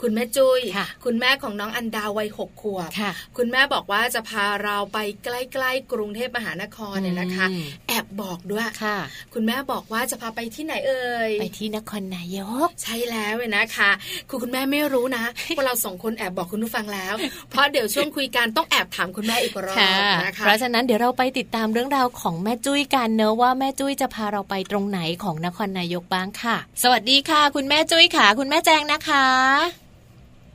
[0.00, 0.60] คุณแม่จุย้ย
[1.04, 2.90] คุณแม่ของน้องอันดาวัยหกขวบ
[3.36, 5.28] คุณแม่บอกว่าจะพาเราไปใก
[5.62, 7.46] ล้ๆกรุงเทพมหานครเนี่ยนะคะ
[7.88, 8.98] แอบบอกด้วยค่ะ
[9.34, 13.90] คุณแม่บอกว่าจะพาไปที่ไหนเอ่ยไปที่นครนายก ใช่แล้วเลยนะคะ
[14.28, 15.24] คุณคุณแม่ไม่รู้นะ
[15.56, 17.14] พวกเราสองคนแอบบอกคุณผู้ฟังแล้ว
[17.50, 19.76] เพราะเดี๋ยวช่วงคุยกันต้องแอบถามคุณแม่อีกรอบ
[20.24, 29.26] นะคะเพราะฉะนั้นเดี๋ยวเราไปติดตามเรื่องราวของแม่จุ้ยกันเนอะว่าแม่จุ้ยจะพาเราไปตรงไหนของนครนายกบ้างค่ะ สวัสดีค่ะ คุณแม่จุ้ยค่ะ คุณแม่แจงนะคะ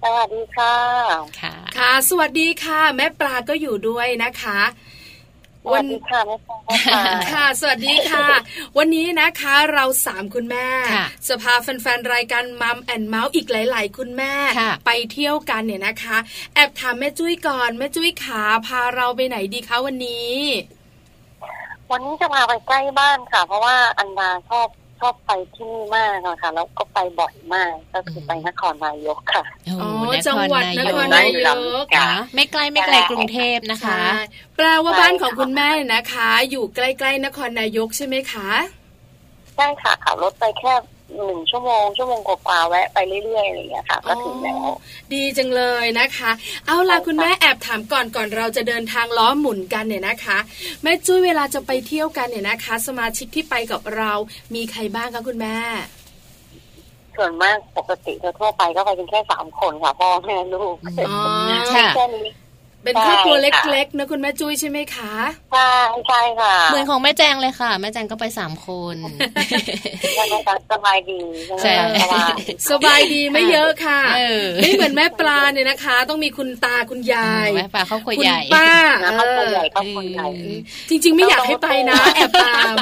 [0.04, 0.76] สวัสดีค่ะ
[1.42, 4.60] ค่ะ ค่ะ สวัสดีค่ะ แม่ปลาก็อยู่ด้วยนะคะ
[5.74, 6.38] วัสดีค่ะแม่
[7.32, 8.26] ค่ะ สวัสดีค่ะ
[8.78, 10.68] วันนี้นะคะเราสามคุณแม่
[11.28, 14.34] จะพาแฟนๆรายการมัมแอนเมาส์อีกหลาย ๆ คุณแม่
[14.86, 16.18] ไปเที่ยวกันเนี่ยนะคะ
[16.54, 20.34] แอบถามแม่จุ้ยก่อนแม่จุ้ยขาพาเราไปไหนดีคะวันนี้
[21.92, 24.68] วันนี้จะพาไปใกล้บ้านค่ะ เพราะว่าอันดาชอบ
[25.06, 29.44] ชอบไปที่นี่มากนะคะแล้วก็ไปบ่อยมาก ก็คือไปนครนายกค่ะ
[29.82, 29.90] อ๋อ
[30.28, 31.58] จังหวัดนครนายก
[32.36, 34.00] ไม่ไกลไม่ไกลกรุงเทพนะคะ
[34.56, 38.50] แปลว่าบ้านของคุณแม่นะคะ อยู่ใกล้ๆนครนายกใช่ไหมคะ
[39.56, 40.74] ใช่ค่ะขับรถไปแค่
[41.14, 44.68] หนึ่งชั่วโมงชั่วโมงกว่าแวะไปเรื่อยๆอะไรอย่างเงี้ยค่ะก็ถึงแล้ว
[45.14, 46.32] ดีจังเลยนะคะ
[46.68, 50.38] เอาล่ะคุณแม่แอบถามก่อนก่อนเราจะเดินทางล้อหมุนกันเนี่ยนะคะ
[50.84, 54.12] แม่จุ้ยเวลาจะไปเที่ยวกันเนี่ยนะคะ สมาชิกที่ไปกับเรา
[54.56, 55.58] มีใครบ้างคะคุณแม่
[57.18, 60.76] ส่วนมากปกติทั่วไปก็ไปเป็นแค่สามคนค่ะพ่อแม่ลูก
[61.10, 61.20] อ๋อ
[61.96, 62.28] แค่นี้
[62.86, 65.14] เป็นครอบครัวเล็กๆนะคุณแม่จุ้ยใช่ไหมคะ
[65.54, 65.72] ใช่
[66.08, 68.96] ใช่ค่ะ เหมือนของแม่แจงเลยค่ะ แม่แจงก็ไปสามคน
[70.72, 71.20] สบายดี
[71.62, 71.74] ใช่
[72.72, 74.00] สบายดีไม่เยอะค่ะ
[74.62, 78.72] ไม่เหมือนแม่ปลาเนี่ยนะคะ ต้องมีคุณตาคุณยายแม่ปลาเขาคุยใหญ่ป้า
[79.18, 80.28] ครอบครัวใหญ่ครอบครัวใหญ่
[80.90, 82.76] จริง ๆ ไม่อยากให้ไปนะแอบตาม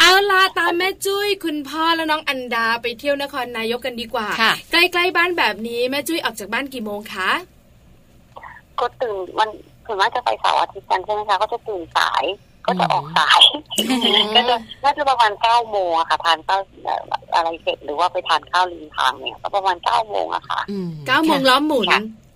[0.00, 4.28] เอาลาตามแม่จุ้ยคุณพ่อแล้วน้องอันดาไปเที่ยวนครนายกกันดีกว่า
[4.72, 7.30] ใกล้ๆบ้านแบบนี้แม่จุ้ยออกจากบ้านกี่โมงคะ
[8.82, 9.48] ก็ตื่นมัน
[9.86, 12.24] ถึงว่าจะไปเสาร์อาทิตย์กันใช่ไหมคะก็จะตื่นสาย
[12.66, 13.42] ก็จะออกสาย
[14.36, 16.60] ก็จะน่าจะประมาณเก้าโมงอะค่ะ ทานข้าว
[17.34, 20.60] อะไรเสร็จหรือว่าไปทานข้าวริมทางเนี่ยก็ประมาณเก้าโมงอะค่ะ
[21.06, 21.88] เก้าโมงล้อมหมุน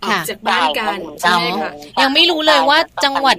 [0.05, 3.37] ออกจากบ้านกันใช่ค่ะยังไม่รู้เลยว่าจังหวัด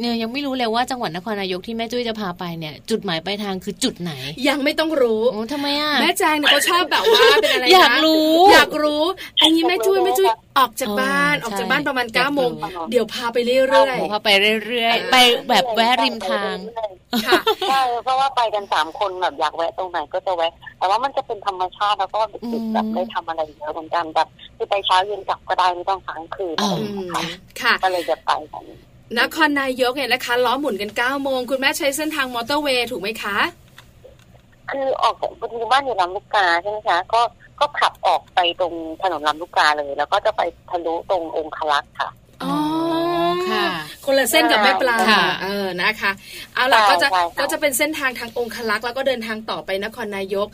[0.00, 4.12] เนี่ยยังไม่รู้เลยว่าจังหวัดนครนายกที่แม่จุ้ยจะพาไปเนี่ย จุดหมายปลายทางคือจุดไหน
[4.48, 9.02] ยังไม่ต้องรู้โอ้ทำไมอะแม่แจงเนี่ยเขาชอบแบบว่าเป็นอะไรอยากรู้ อยากรู้
[9.40, 12.50] อันนี้แม่จุ้ยแม่จุ้ยออกจากบ้านออกจากบ้านประมาณเก้าโมง
[12.90, 13.60] เดี๋ยวพาไปเรื่อ
[13.94, 14.30] ยๆพาไป
[14.66, 15.16] เรื่อยๆ ไป
[15.48, 16.56] แบบแวะริมทาง
[17.68, 22.20] ใช่เพราะว่าไปกันสามคนแบบอยากแวะตรงไหนก็จะแวะ แต่ว่ามันจะเป็นธรรมชาติแล้วก็
[22.52, 26.56] ดึกแบบได้ทำอะไรเยอะเหมือนกันแบบคือไปเช้าเย็นกลับก็ได้ไม่ต้องค้างคืน
[27.60, 28.64] ค่ะก็เลยจะไปกัน
[29.18, 33.36] นครนายกเนี่ยนะคะล้อหมุนกันเก้าโมงคุณแม่ใช้เส้นทางมอเตอร์เวย์ถูกไหมคะ
[34.70, 35.32] คือออกจาก
[35.72, 37.20] บ้านอยู่ลำลูกกาใช่ไหมคะก็
[37.60, 42.10] ก็ขับออกไปตรงถนนลำลูกกาเลย แล้วก็จะไปทะลุตรงองคลักษ์ค่ะ
[42.42, 42.54] อ๋อ
[43.50, 43.64] ค่ะ
[44.04, 44.96] คนละเส้นกับแม่ปลา
[45.42, 46.12] เออนะคะ
[46.54, 47.08] เอาล่ะก็จะ
[47.40, 50.46] ก็จะเป็นเส้นทางทางองคลักษ์แล้วก็เดินทางต่อไปนครนายก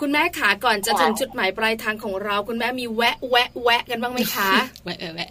[0.00, 4.50] คุณแม่ขาก่อนจะถึงจุดหมายปลายทางของเรา คุณแม่มีแวะแวะแวะกันบ้างไหมคะ
[4.84, 5.30] แวะแวะ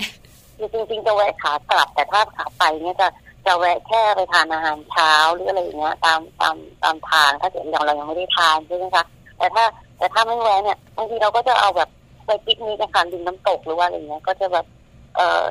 [0.60, 3.08] จริงๆจะแวะขากลับแต่ถ้าขาไปเนี่ยจะ
[3.46, 9.04] จะแวะแค่ไปทานอาหารเช้าหรืออะไรอย่างเงี้ยตามตามตามทางถ้าเกิดอย่างเรายังไม่ได้ทานใช่ไหมคะ
[9.38, 9.64] แต่ถ้า
[10.04, 11.90] แต่ถ้าไม่แวะเนี่ยบางทีเราก็จะเอาแบบ
[12.26, 14.66] ไปปิกนิกนการดื่มน้ำตกหรือว่าอะไรเงี้ย ก็จะแบบ
[15.16, 15.46] เออ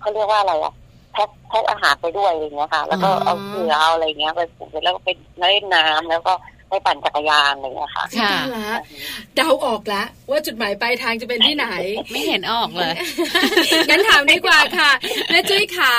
[0.00, 0.72] เขาเรียกว่าอะไรอะ
[1.12, 6.32] แพ็คแพ็คอาหารไปด้วยอะไรเงี้ยค่ะ แล้วก็เอาเสือเอาอะไรเงี้ยไปปลูกแล้วก็ไปเล่นน้ำแล้วก็
[6.70, 8.78] ไปปั่นจักรยานอะไรเงี้ยค่ะค่ะ
[9.36, 11.66] เดาออกแล้วว่าจุดหมายปลายทางจะเป็นที่ไหน
[12.10, 12.94] ไม่เห็นออกเลย
[13.90, 14.90] งั้นถามดีกว่าค่ะ
[15.30, 15.94] แม่จุ้ยขา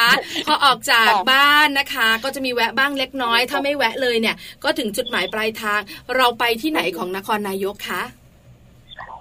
[0.47, 5.79] พอออกจากบ้านนะคะ ก็จะมีแวะบ้างเล็กน้อย ถ้าไม่แวะเลยเนี่ย ก็ถึงจุดหมายปลายทาง
[6.15, 8.01] เราไปที่ไหนของนครนายกคะ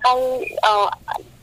[0.03, 0.07] ไป
[0.63, 0.87] เอ่อ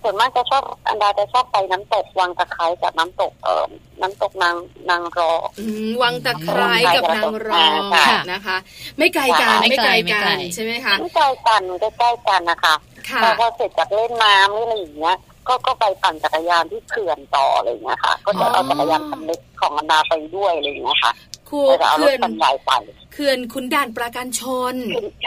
[0.09, 3.65] ส่วนมากจะชอบอันดาจะชอบไปน้ำตกวังตะไคร้กับน้ำตกเอ่อ
[4.01, 4.55] น้ำตกนาง
[4.89, 5.31] นางรอ
[6.01, 7.63] วังตะไคร้กับนางรอ
[8.31, 8.57] นะคะ
[8.97, 12.75] ไม่ไกลกันไม่ไกลกันใช่ไหมคะไม่ไกลกันใกล้ๆกันนะคะ
[13.39, 15.15] พอเสร็จจากเล่นน้ำนี่อะไรอย่างเงี้ย
[15.47, 21.11] ก็ก็ไปปั่นจักรยานที่เขื่อนต่ออะไรอย่างเงี้ยค่ะ ก็จะเอาจักรยานคันเล็กของอันดาไปด้วยอะไรอย่างเงี้ยค่ะ
[21.49, 22.71] คูจะเอารถคันใหญ่ไป
[23.13, 24.41] เขื่อนคุณด่านประการช
[24.73, 24.75] น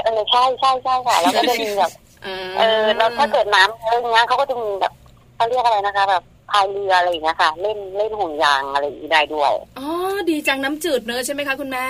[0.05, 1.93] เออใช่ใช่ใช่ค่ะแล้วก็จะมีแบบ
[2.25, 4.93] เออแล้วถ้าเกิดน้ำเยอะอย่างเงี้ยเขาก็จะมีแบบ
[5.35, 9.89] เขาเรียกอะไรนะคะ แบบพายเรืออะไรอย่างเงี้ยค่ะ เล่นเล่นห่วงยางอะไรอย่างนี้ได้ด้วยอ๋อ
[10.31, 11.87] ดีจังน้ำจืดเนอะใช่ไหมคะคุณแม่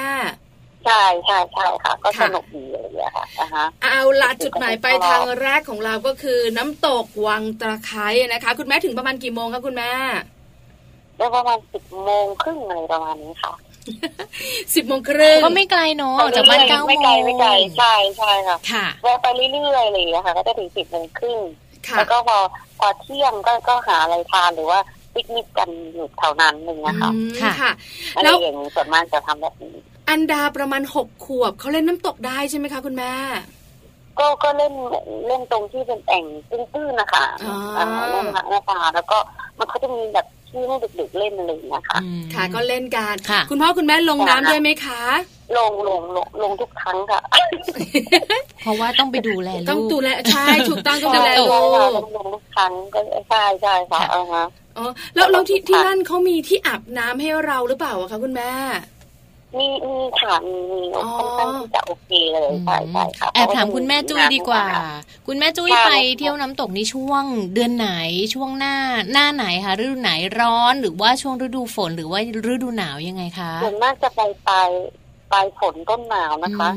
[0.85, 9.91] ใช่ใช่ใช่ค่ะ ก็สนุกดีเลยค่ะนะคะเอาละจุดหมายไปทางแรกของเราก็คือ น้ำตกวังตะไคร้นะคะ คุณแม่ถึงประมาณกี่โมงคะคุณแม่
[11.17, 13.53] ได้ประมาณสิบโมงครึ่งอะไรประมาณนี้ค่ะ
[14.75, 21.39] สิบโมงครึ่งก็ไม่ไกลเนาะจากบ้านเก้าโมงไม่ไกลไม่ไกลใช่ใช่ค่ะค่ะแวะไปเรื่อยๆเลยค่ะก็จะถึงสิบโมงครึ่ง
[21.97, 22.39] แล้วก็พอ
[22.79, 24.79] พอเที่ยงก็ก็หาอะไรทานหรือว่า
[25.15, 27.11] ปิกนิกกันอยู่แถวนั้นหนึ่งนะคะ
[27.61, 27.73] ค่ะ
[28.13, 29.75] แล้วอย่างส่วนมากจะทำแบบนี้
[30.09, 33.13] อันดาประมาณหกขวบเขาเล่นน้ำตกได้ใช่ไหมคะคุณแม่
[34.19, 34.75] ก็ก็เล่น
[35.27, 37.25] เล่นตรงที่เป็นแอ่งตื้นๆนะคะ
[38.13, 39.19] เล่นหน้าตาแล้วก็
[39.59, 42.01] มันเขาจะมีแบบ ที่ให้เด็กๆเล่นอะไรอย่างเงี้ยค่ะ
[42.35, 43.15] ค่ะก็เล่นกัน
[43.51, 45.03] คุณพ่อคุณแม่ลงน้ำด้วยไหมคะ
[45.57, 47.21] ลงลงลงลงทุกครั้งค่ะ
[48.63, 51.49] เพราะว่าต้องไปดูแลลูกต้องดูแลใช่ถูกต้องต้องดูแลลูก
[52.17, 54.01] ลงทุกครั้งก็ใช่ใช่ค่ะ
[54.79, 58.53] อ๋อแล้วแล้วที่ที่นั่นเขามีที่อาบน้ำให้เราหรือเปล่าคะคุณแม่
[59.59, 64.65] มีมีค่ะมีมีค่อนข้างที่จะโอเคเลยใช่ใช่ค่ะแอบถามคุณแม่จุ้ยดีกว่า
[65.27, 67.23] คุณแม่จุ้ยไปเที่ยวน้ำตกในช่วง
[67.55, 67.91] เดือนไหน
[68.35, 68.77] ช่วงหน้า
[69.13, 72.21] หน้าไหนคะฤดูไหนร้อนหรือว่าช่วงฤดูฝนหรือว่า
[72.53, 74.51] ฤดูหนาวยังไงคะส่วนมากจะไปไป
[75.33, 76.69] ปลายฝนต้นหนาวนะคะ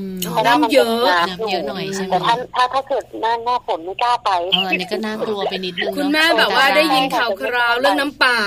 [0.48, 4.30] น้ำเยอะน้ำเยอะหน่อยใช่ไหมแต่ถ้าถ้าถ้าเกิดหน้าหน้าฝนไม่กล้าไป
[4.68, 8.38] อันนี้ก็น่ากลัวไปนิดนึงคุณแม่แบบว่าได้ยินข่าวคราวเรื่องน้ำป่า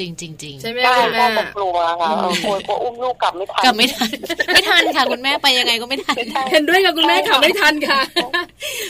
[0.00, 2.08] จริงจริงจริงใช่ไหมคุณแม่กลัวค่ะ
[2.44, 4.10] กลัวกลัวอุ้มลูกกลับไม่ทันกลับไม่ทัน
[4.54, 6.16] ไม่ทันค่ะ คุณแม่ไปยังไงก็ไม่ทัน
[6.52, 8.00] เห็นด้วยกับคุณแม่กลับไม่ทันค่ะ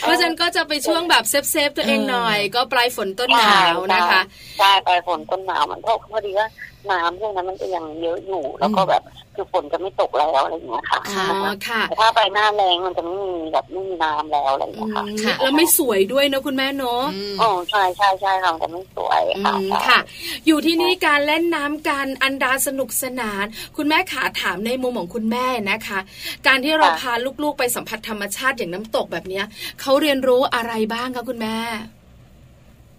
[0.01, 4.21] เพราะฉะนั้นก็จะไปช่วงแบบ save save ตัวเองหน่อย ก็ปลายฝนต้นหนาวนะคะ
[4.59, 6.49] ใช่ปลายฝนต้นหนาวมันพอดีว่า
[6.91, 9.03] น้ำช่วงนั้นมันจะยังเยอะอยู่ แล้วก็แบบ
[9.35, 14.91] คือฝนจะไม่ตกแล้วอะไรอย่างเงี้ยค่ะค่ะแต่ถ้าไปหน้าแรงมันจะไม่มีแบบไม่มีน้ำแล้วอะไรอย่างเงี้ย
[15.25, 17.03] ค่ะแล้วไม่สวยด้วยนะคุณแม่เนาะ
[17.41, 19.55] อ๋อใช่ใช่ใช่ค่ะจะไม่สวยค่ะ
[19.87, 19.99] ค่ะ
[20.47, 23.45] อยู่ที่นี่การเล่นน้ำกันอันดาสนุกสนาน
[23.77, 25.99] คุณแม่ขาถามในมุมของคุณแม่นะคะ
[26.47, 27.13] การที่เราพา
[27.43, 29.45] ลูกๆไปสัมผัสธรรมชาติอย่างน้ำตกแบบเนี้ย
[29.81, 31.57] เขาเรียนรู้อะไรบ้างคะคุณแม่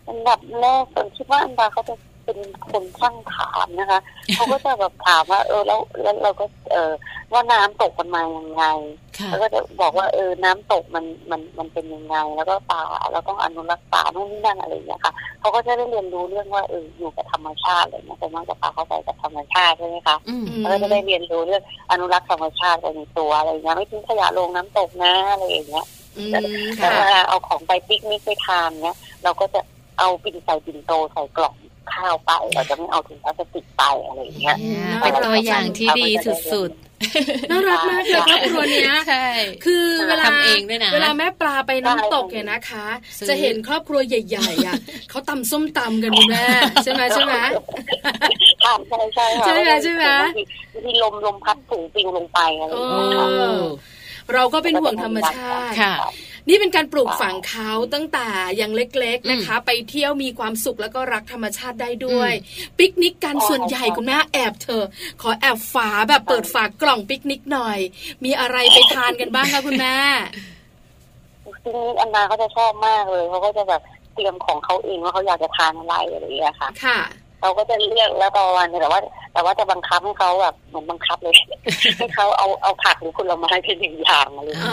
[0.07, 1.93] อันดับแรกผมคิดว่าอันดาเขาจะ
[2.25, 2.37] เป็น
[2.71, 3.99] คนช่างถามนะคะ
[4.35, 6.91] เขาก็จะแบบถามว่า เออแล้วแล้วเราก็ เออ
[7.33, 8.63] ว่าน้ำตกมันมายังไง
[9.29, 12.81] แล้วก็จะบอกว่าเออน้ำตกมันมันมันเป็นยังไง แล้วก็ป่า
[13.11, 20.17] แล้วต้องอนุรักษ์ป่าโน่นนี่นั่นอะไรอย่างเงี้ยค่ะเขาก็จะได้เรียนรู้เรื่องว่าเอออยู่กับธรรมชาติอะไรเงี้ยแต่มากจะพาเขาไปกับธรรมชาติใช่ไหมคะ
[20.59, 25.85] แล้วก็จะได้เรียนรู้เรื่องอนุรักษ์ธรรมชาติไปในตัวอะไรเงี้ยไม่ทิ้งขยะลงน้ำตกนะอะไรอย่างเงี้ย
[26.77, 29.61] แต่เวลาเอาของไปปิกนิกไปทานเนี้ยเราก็จะ
[29.99, 31.55] เอาปิ่นใส่ปิ่นโตใส่กล่อง
[31.93, 34.55] ข้าวไปเราจะไม่เอาถุงพลาสติกไปอะไรอย่างเงี้ย
[34.99, 36.09] เป็นตัวอย่างที่ดี
[36.53, 39.25] สุดๆน่ารักมากเลยครอบครัวเนี้ยใช่
[39.65, 42.85] คือเวลาเองด้วยนะเวลาแม่ปลาไปน้ำตกเนี่ยนะคะ
[43.27, 44.77] จะเห็นครอบครัวใหญ่ๆอะ
[45.09, 46.45] เขาตำส้มตำกันแม่
[46.83, 47.35] ใช่ไหมใช่ไหม
[48.61, 48.73] ใช่
[49.15, 50.05] ใช่ใช่ใช่ไหมใช่ไหม
[50.85, 53.27] มีลมลมพัดถุงปิงลงไปอะไรอย่างเงี้ย
[54.33, 55.93] เราก็เป็นห่วงธรรมชาติค่ะ
[56.51, 58.27] นี่เป็นการปลูกฝังเขาตั้งแต่
[58.61, 62.31] ยังเล็กๆนะคะ ไปเที่ยวมีความสุขแล้วก็รักธรรมชาติได้ด้วย
[62.77, 64.83] ปิกนิกกันส่วนใหญ่คุณแม่แอบเธอ
[65.21, 67.79] ขอแอบฝาแบบเปิดฝากล่องปิกนิกหน่อย
[68.25, 69.95] มีอะไรไปทานกันบ้างคะคุณแม่
[71.63, 73.81] ทีนี้อันนาเขาจะชอบมากเลยเขาก็จะแบบ
[74.13, 76.99] เตรียมของเขาเองว่าเขาอยากจะทานอะไรอะไรอย่างเงี้ยค่ะ ค่ะ
[77.41, 78.99] เราก็จะเรียกแล้วตอวันแต่ว่า
[79.33, 81.33] แต่ว่าจะบังคับให้เขาแบบเหมือนบังคับเลย
[81.97, 84.71] ให้เขาเอาเอาผักหรือผลไม้เป็นหนึ่งอย่างอะไรอย่างเงี้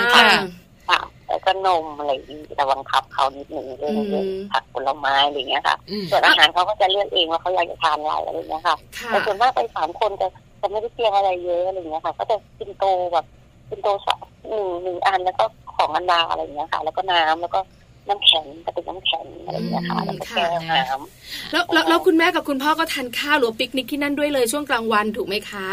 [0.00, 1.00] ยค่ะ
[1.32, 5.76] แล้วก็นมอะไรอย่างนี้แต่บังคับเขานิดหนึ่งเรื่องผักผลไม้อะไรอย่างเงี้ยค่ะ
[6.10, 8.76] ส่วนอาหารเขาก็จะเลือกเองว่าเขาอยากจะทานอะไรอะไรอย่างเงี้ยค่ะ
[9.06, 10.28] แต่ส่วนมากไปสามคนจะ
[10.60, 13.26] จะไม่ได้เตรียมอะไรเยอะอะไรอย่างเงี้ยค่ะ ก็จะกินโตแบบ
[13.70, 15.44] กินโตสองหนึ่งหนึ่งอันแล้วก็
[15.76, 17.60] ของอันดาอะไรอย่างเงี้ยค่ะ แล้วก็น้ำแล้วก็
[18.08, 25.68] น้ำแข็งจะเป็นน้ำแข็งอะไรอย่างเงี้ยค่ะแล้วก็แก้วน้ำแล้วแล้วคุณแม่กับคุณพ่อก็ทานข้าวหรือปิกนิกที่นั่นด้วยเลยช่วงกลางวันถูกไหมคะ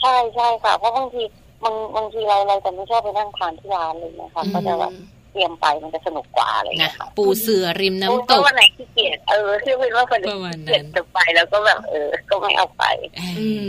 [0.00, 1.22] ใช่ใช่ค่ะเพราะบางที
[1.62, 4.92] บางบางทีเราเราจะไม่ชอบไปนั่งทานที่ร้านเลยนะคะก็จะแบบ
[5.36, 10.20] เตรียมไปมันจะสนุกกว่าอะไรอย่างเงี้ยค่ะปูเสือริมน้ำตกวันไหนขี้เกียจเออคือเป็นว่าคน
[10.66, 12.84] เกียจจะไปแล้วก็แบบเออ ก็ไม่เอาไป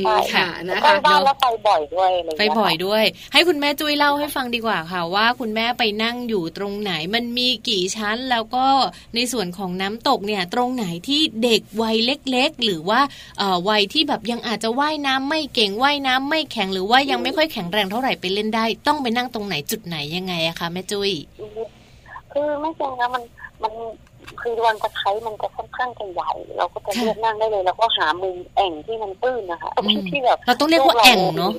[0.04, 3.04] ใช่ค่ะนะคะบ้านแล้วไปบ่อยด้วยไปบ่อยด้วย
[3.34, 8.66] ให้คุณแม่จุ้ยเล่าให้ฟังดีกว่าค่ะ ว่าคุณแม่ไปนั่งอยู่ตรงไหนมันมีกี่ชั้นแล้วก็
[9.16, 13.02] ในส่วนของน้ำตกเนี่ย ตรงไหนที่เด็กวัยเล็ก ๆ หรือว่า
[13.70, 21.12] วัยที่แบบยังอาจจะว่ายน้ำไม่เก่งว่ายน้ำไม่แข็งหรือว่ายังไม่ค่อยแข็งแรงเท่าไหร่ไปเล่นได้ ต้องไปนั่งตรงไหนจุดไหนยังไงอะคะแม่จุ้ย
[22.38, 23.24] คือไม่จริงนะมัน
[23.64, 23.74] มัน
[24.42, 29.72] คือวันตะไคร้มันจะค่อนข้างจะใหญ่ เราก็จะเลือกนั่งได้เลยแล้วก็หามุมแอ่งที่มันตื้นนะคะ
[30.12, 31.52] ที่แบบเราต้องเรียกว่าแอ่งเนาะ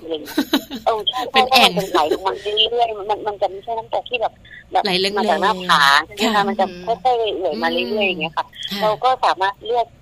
[0.86, 4.32] เออใช่เป็นแอ่งเป็นไหลลงมาเรื่อยๆมันมันจะไม่ใช่น้ำตกที่แบบ
[4.72, 4.84] แบบ
[5.16, 5.82] มาจากหน้าผา
[6.16, 8.46] ใช่ไหมคะมันจะค่อยๆไหลมาเรื่อยๆอย่างเงี้ยค่ะ
[8.82, 9.97] เราก็สามารถเลือกแบบ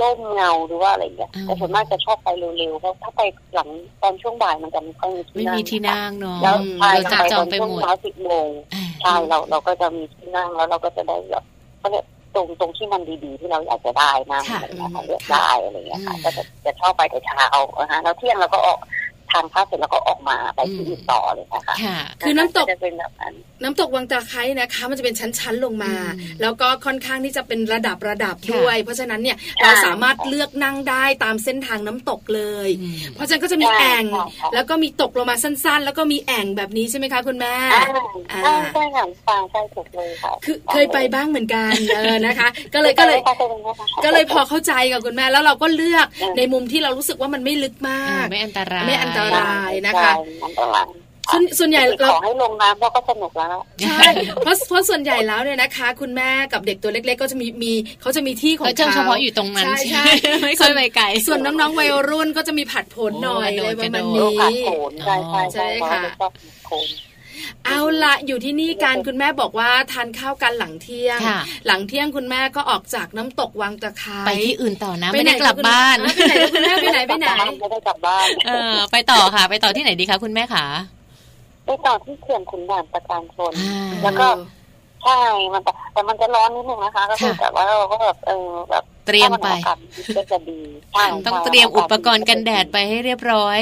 [0.00, 3.20] ร่มเงาหรือว่าอะไรอย่างเงี้ยแต่ส่วนมากจะชอบไปเร็วๆเพราะถ้าไป
[3.54, 3.68] หลัง
[4.02, 8.48] ตอนช่วงบ่ายมันจะไม่ค่อยมีที่ไม่นั่งมีที่นั่งเนาะแล้วใช่เราจับจองไปหมดเช้าสิบโมง
[9.00, 11.44] ใช่เราเราก็จะมีที่นั่งแล้วเราก็จะได้แบบ
[11.80, 17.46] ก็เนี่ยตรงตรงที่มันดีๆที่เราอยากจะได้นะอะไรเงี้ยค่ะเลือกได้อะไรเงี้ยค่ะก็จะจะชอบไปแต่เช้า
[17.80, 23.32] นะฮะแล้วเที่ยงเราก็ออกทานข้าวเสร็จแล้วก็ออกมาไปที่อื่นต่อเลยนะคะค่ะคือน้ำตกจะเป็นแบบนั้น
[23.62, 37.54] น้ำตกวังตะไคร้นะคะ มันจะเป็นชั้นๆลงมาอืมแล้วก็ค่อนข้างที่จะเป็นระดับระดับค่ะด้วย เพราะฉะนั้นเนี่ยใช่เราสามารถเลือกนั่งได้ตามเส้นทางน้ำตกเลยอืมเพราะฉะนั้นก็จะมีใช่แอ่งใช่ค่ะแล้วก็มีตกลงมาสั้น ๆ แล้วก็มีแอ่งแบบนี้ใช่ไหมคะคุณแม่
[38.32, 50.88] อ่าอ่าใช่ใช่ค่ะฟังใช่ถูกเลยค่ะคือเคยไปบ้างเหมือนกันเออนะคะ ก็เลยก็เลยใช่ใช่ใช่ใช่ก็เลยพอเข้าใจกับคุณแม่แล้วเราก็เลือกอืมในมุมที่เรารู้สึกว่ามันไม่ลึกมาอ่ากไม่อันตรายไม่อันตรายนะคะใช่อันตราย
[51.32, 54.08] ส่วนส่วนใหญ่ขเราอให้ลงน้ำเราก็สนุกแล้วใช่
[54.42, 60.04] เพราะเพราะส่วนใหญ่แล้วเนี่ยนะคะ คุณแม่กับเด็กตัวเล็ก ๆ ก็จะมีมีเขาจะมีที่ของเขาจะเขาเฉพาะอยู่ตรงนั้นใช่ใช่
[60.44, 66.00] ไม่ค่อยไปไกลส่วนน้องๆวัยรุ่นก็จะมีผัดผลหน่อยโอ้เลยประมาณกระโดดนี้ผ่านโขนใช่ใช่ใช่ค่ะ
[67.64, 77.26] เราจชอบโขนเอาละอยู่ที่นี่การคุณแม่บอกว่าทานข้าวกันหลังเที่ยงค่ะหลังเที่ยงคุณแม่ก็ออกจากน้ำตกวังตะไคร้ไปที่อื่นต่อนะไปไม่ไหนได้กลับบ้านเออไปไหนคุณแม่ไปไหนไปไหน
[77.60, 80.64] ไม่ได้กลับบ้านเออไปต่อค่ะ ไปต่อที่ไหนดีคะคุณแม่ขา
[81.66, 84.26] ไปต่อที่เขื่อนขุนด่านประการชนอ่าแล้วก็
[85.02, 85.18] ใช่
[85.52, 89.78] มันจะแต่มันจะร้อนนิดนึงนะคะ ก็คือค่ะแต่ว่าเราก็แบบเออแบบเตรียมไปถ้ามันอากาศ
[90.16, 90.60] ก็จะดี
[90.92, 93.58] ใช่ต้องใช่เตรียมอุปกรณ์กันแดดไปให้เรียบร้อย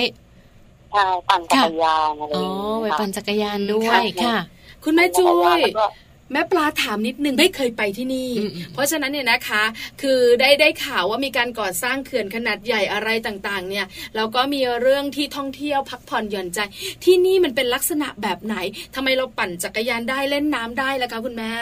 [0.95, 4.39] ใช่ปั่นจักรยานอะไรออ๋อย่างเงี้ยไปค่ะปั่นจักรยานด้วยค่ะค่ะ
[4.85, 5.87] คุณแม่จุ้ยแล้วก็
[6.33, 9.63] แม่ปลาถามนิดนึงไม่เคยไปที่นี่อืมอืมเพราะฉะนั้นเนี่ยนะคะ
[10.03, 13.87] คือได้ได้ข่าวว่ามีการก่อสร้างเขื่อนขนาดใหญ่อะไรต่างๆ เนี่ย
[14.17, 16.59] แล้วก็มีเรื่องที่ท่องเที่ยวพักผ่อนหย่อนใจ
[17.05, 18.57] ที่นี่มันเป็นลักษณะแบบไหน
[18.95, 21.53] ทำไมเราปั่นจักรยานได้เล่นน้ำได้ล่ะคะคุณแม่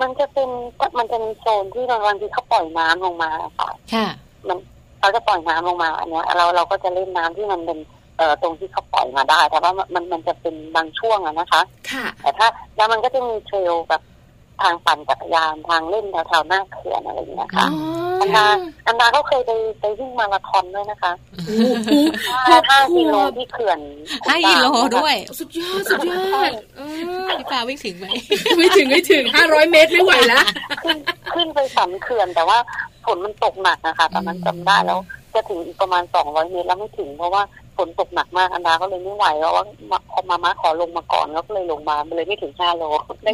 [0.00, 0.48] มันจะเป็น
[0.98, 4.06] มันจะมีโซนที่บางทีเขาปล่อยน้ำลงมาค่ะ ค่ะ
[4.48, 4.58] มัน
[5.00, 7.78] เขาจะปล่อยน้ำลงมา อันเนี้ยเราเราก็จะเล่นน้ำที่มันเป็น
[8.18, 12.46] เอ่อตรงที่เขาปล่อยมาได้ แต่ว่ามันมันจะเป็นบางช่วงอะนะคะค่ะแต่ถ้า
[12.76, 14.02] แล้วมันก็จะมีเทรลแบบ
[14.66, 18.46] ทางปั่นจักรยานทางเล่นแถวๆหน้าเขื่อนอะไรอย่างเงี้ยค่ะอ๋ออันดา
[18.86, 21.12] อันดาก็เคยไปไปวิ่งมาราธอนด้วยนะคะ
[21.46, 21.90] โอ้โห
[22.48, 23.78] ห้าห้ากิโลที่เขื่อน
[24.28, 28.06] ห้ากิโลด้วย สุดยอดสุดยอดเออพี่ปลาวิ่งถึงไหม
[28.58, 30.40] ไม่ถึงไม่ถึงห้าร้อยเมตรไม่ไหวละ
[30.82, 30.96] ขึ้น
[31.34, 32.58] ขึ้นไปสันเขื่อนแต่ว่า
[33.04, 35.00] ฝนมันตกหนักนะคะตอนนั้นจำได้แล้ว
[35.34, 37.42] จะถึงอีกประมาณสองร้อยเมตรแล้วไม่ถึง เพราะว่า
[37.76, 42.84] ฝนตกหนักมากอันดาก็เลยไม่ไหวแล้วว่ามาพอมามาขอลงมาก่อนแล้วก็เลยลงมามันเลยไม่ถึงห้าโล
[43.22, 43.30] ได้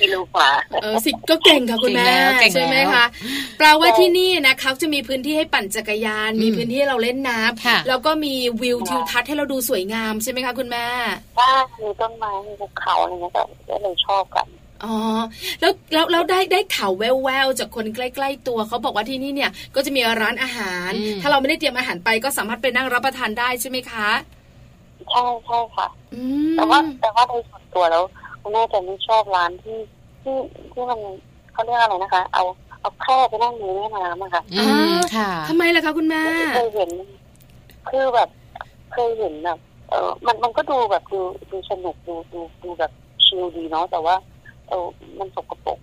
[0.00, 0.50] กิโลกว่า
[0.82, 3.04] เออสิก็เก่งค่ะคุณแม่เก่งแล้วเก่งแล้วใช่ไหมคะ
[3.58, 10.86] แปลว่าที่นี่นะคะจะมีพื้นที่ให้ปั่นจักรยานอืมมีพื้นที่ให้เราเล่นน้ำค่ะแล้วก็มีวิวทิวทัศน์ให้เราดูสวยงามใช่ไหมคะคุณแม่
[11.38, 11.48] ถ้า
[11.82, 14.46] มีต้นไม้มีภูเขาอะไรเงี้ยก็ก็เลยชอบกัน
[14.84, 14.94] อ๋อ
[15.60, 24.08] แล้วแล้วแล้วได้ได้ข่าวแววๆจากคนใกล้ ๆ ตัวเขาบอกว่าที่นี่เนี่ยก็จะมีร้านอาหารอืมถ้าเราไม่ได้เตรียมอาหารไปก็สามารถไปนั่งรับประทานได้ใช่ไหมคะ
[25.10, 26.22] ใช่ใช่ค่ะอื
[26.52, 28.04] มแต่ว่าแต่ว่าโดยส่วนตัวแล้ว
[28.40, 29.78] คุณแม่จะไม่ชอบร้านที่
[30.22, 30.34] ที่
[30.72, 30.98] ที่มัน
[31.52, 32.44] เขาเรียกอะไรนะคะ เอา
[32.80, 36.22] เอาแคร่ไปนั่งในแม่น้ำอะค่ะอืมค่ะทำไมล่ะคะคุณแม่
[36.56, 36.90] เคยเห็น
[37.90, 38.28] คือแบบ
[38.92, 39.58] เคยเห็นแบบ
[39.90, 41.20] เออมันมันก็ดูแบบดู
[41.50, 42.92] ดูสนุกดูดูดูแบบ
[43.24, 44.14] ชิลดีเนาะแต่ว่า
[44.68, 44.86] เออ
[45.18, 45.78] มันสกปรก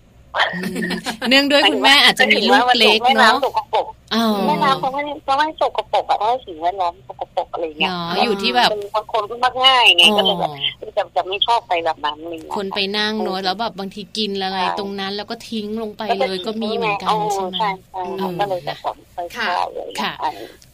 [0.56, 0.90] อืม
[1.30, 20.14] เนื่องด้วยคุณแม่อาจจะมีลูกเล็กแม่เนาะน้ำสกปรกอ๋อแม่น้ำเขาไม่เขาไม่สกปรกอะถ้าสิ่งแวดล้อมสกปรกอะไรเงี้ยเนาะอยู่ที่แบบเป็นบางคนก็มักง่ายไงอ๋ก็เลยแบบอจะจะไม่ชอบไปแบบนั้นอะไรเลยคนไปนั่งเนอะแล้วแบบบางทีกินอะไรใช่ตรงนั้นแล้วก็ทิ้งลงไปเลยก็มีเหมือนกันใช่ไหมใช่ใช่อืมก็เลยจะแบบไปชอบเลยค่ะ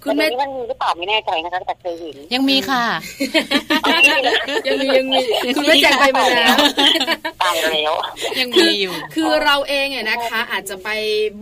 [0.04, 2.84] คุณแม่แต่เดี๋ยวนี้มันมีหรือเปล่าไม่แน่ใจนะคะแต่เคยเห็นยังมีค่ะ
[4.68, 5.20] ยังมียังมี
[5.56, 6.56] คุณแม่แจงไปมาแล้ว
[7.42, 7.94] ตายแล้ว
[8.40, 10.90] ยังมีอยู่ คือเราเองเนี่ยนะคะ อาจจะไป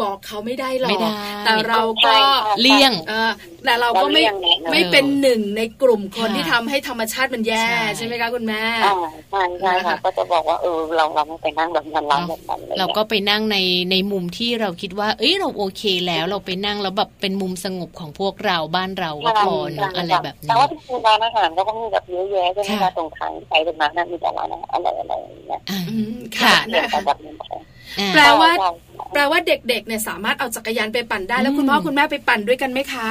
[0.01, 1.11] บอกเขาไม่ได้หรอไม่กได้
[1.45, 2.17] แต่เราก็ใช่
[2.61, 3.31] เลี่ยงเออ
[3.65, 8.93] แต่เราก็ไม่เราเลี่ยงแน่นอนไม่เป็นหนึ่งในกลุ่มคนค่ะที่ทำให้ธรรมชาติมันแย่ใช่ใช่ไหมคะคุณแม่อ่า
[9.31, 13.57] ใช่ใช่ค่ะก็จะบอกว่าเออเราเราไม่ไปนั่งแบบนั้นร้านแบบนั้นเลยเราก็ไปนั่งใน
[13.91, 27.57] ในมุมที่เราคิดว่า เอ้ยเราโอเคแล้วเราไปนั่งแล้วแบบเป็นมุมสงบของพวกเราบ้านเราก็พอเนอะอะไรแบบแต่นี้ว่าที่ร้านอาหารก็มีแบบเยอะแยะใช่ไหมค่ะคะตรงทางไปตรงนั้นน่ะมีแต่ร้านอาหารอร่อยๆอย่างเงี้ยอ่าอืมค่ะค่ะเดี๋ยวนะแต่คะแบบนี้ใช่
[27.99, 28.69] อ่าแปลว่าใช่
[29.13, 33.09] แปลว่าเด็กๆเนี่ยสามารถเอาจักรยานไปปั่นได้แล้วอืมคุณพ่อคุณแม่ไปปั่นด้วยกันไหมคะ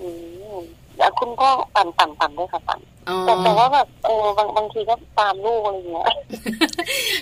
[0.00, 0.08] อื
[0.54, 0.56] ม
[0.98, 6.06] แล้วคุณก็ปั่นปั่นปั่นด้วยค่ะปั่นอ๋อแต่แต่ว่าแบบเออบางบางทีก็ตามลูกอะไรเงี้ย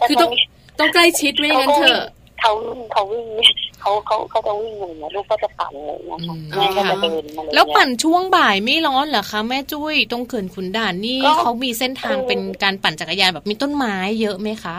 [0.08, 0.30] คือต้อง
[0.78, 2.02] ต้องใกล้ชิดไม่งั้นเถอะ
[2.40, 3.26] เขาวิ่งเขาวิ่ง
[3.80, 14.76] เขาเขาเขาจะวิ่งอะไรเงี้ยลูกก็จะปั่นเลยนะคะอืมแม่ก็จะเดินมาเลยแล้วปั่นช่วงบ่ายไม่ร้อนเหรอคะแม่จุ้ยตรงเขื่อนขุนด่านนี่เขามีเส้นทางเป็นการปั่นจักรยานแบบมีต้นไม้เยอะไหมคะ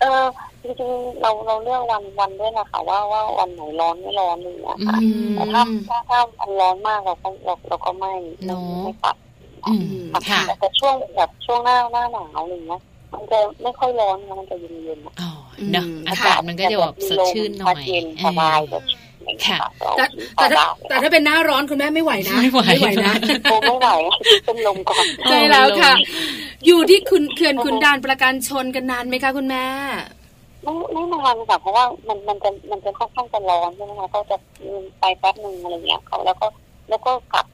[0.00, 0.24] เเออ
[0.62, 4.98] จริงๆเราเราเลือกวันวันด้วยนะคะว่าว่าวันไหนร้อนไม่ร้อนเลยนะคะ
[5.36, 8.12] แต่ถ้าถ้าถ้ามันร้อนมากเราก็เราเราก็ไม่
[8.46, 9.16] เราไม่ปัด
[10.30, 12.82] ค่ะแต่ช่วงแบบช่วงหน้าหน้าหนาวอะไรเงี้ย
[13.12, 15.30] มันจะไม่ค่อยร้อนมันจะเย็นๆอ๋อ
[15.72, 18.82] เนาะอากาศมันก็จะแบบสดชื่นหน่อยเย็นสบายแบบ
[19.46, 19.58] ค่ะ
[19.96, 20.04] แต่
[20.36, 22.62] แต่ถ้าแต่ถ้าเป็นหน้าร้อนคุณแม่ไม่ไหวนะไม่ไหว
[23.06, 23.88] นะโอ้ไม่ไหว
[24.44, 25.92] เป็นลมก่อนใช่แล้วค่ะ
[26.66, 29.64] อยู่ที่คุณเขื่อนคุณดานประกันชนกันนานไหมคะคุณแม่
[30.62, 34.36] ไม่ไม่นานค่ะเพราะว่ามันมันจะมันจะค่อนข้างจะร้อนใช่ไหมคะก็จะ
[35.00, 36.46] ไปแป๊บหนึ่งอะไรเงี้ยเขาแล้วก็
[36.88, 37.46] แล้วก็กลับ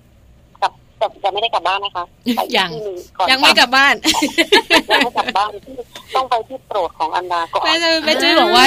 [1.01, 2.05] จะจะไม่ได้กลับบ้านนะคะ
[2.57, 2.71] ยัง
[3.31, 3.95] ยังไม่กลับบ้าน
[4.93, 5.51] ยังไม่กลับบ้าน
[6.15, 7.75] ต้องไปที่โปรดของอันดาก่อนแม่
[8.05, 8.65] แม่จุ้ยบอกว่า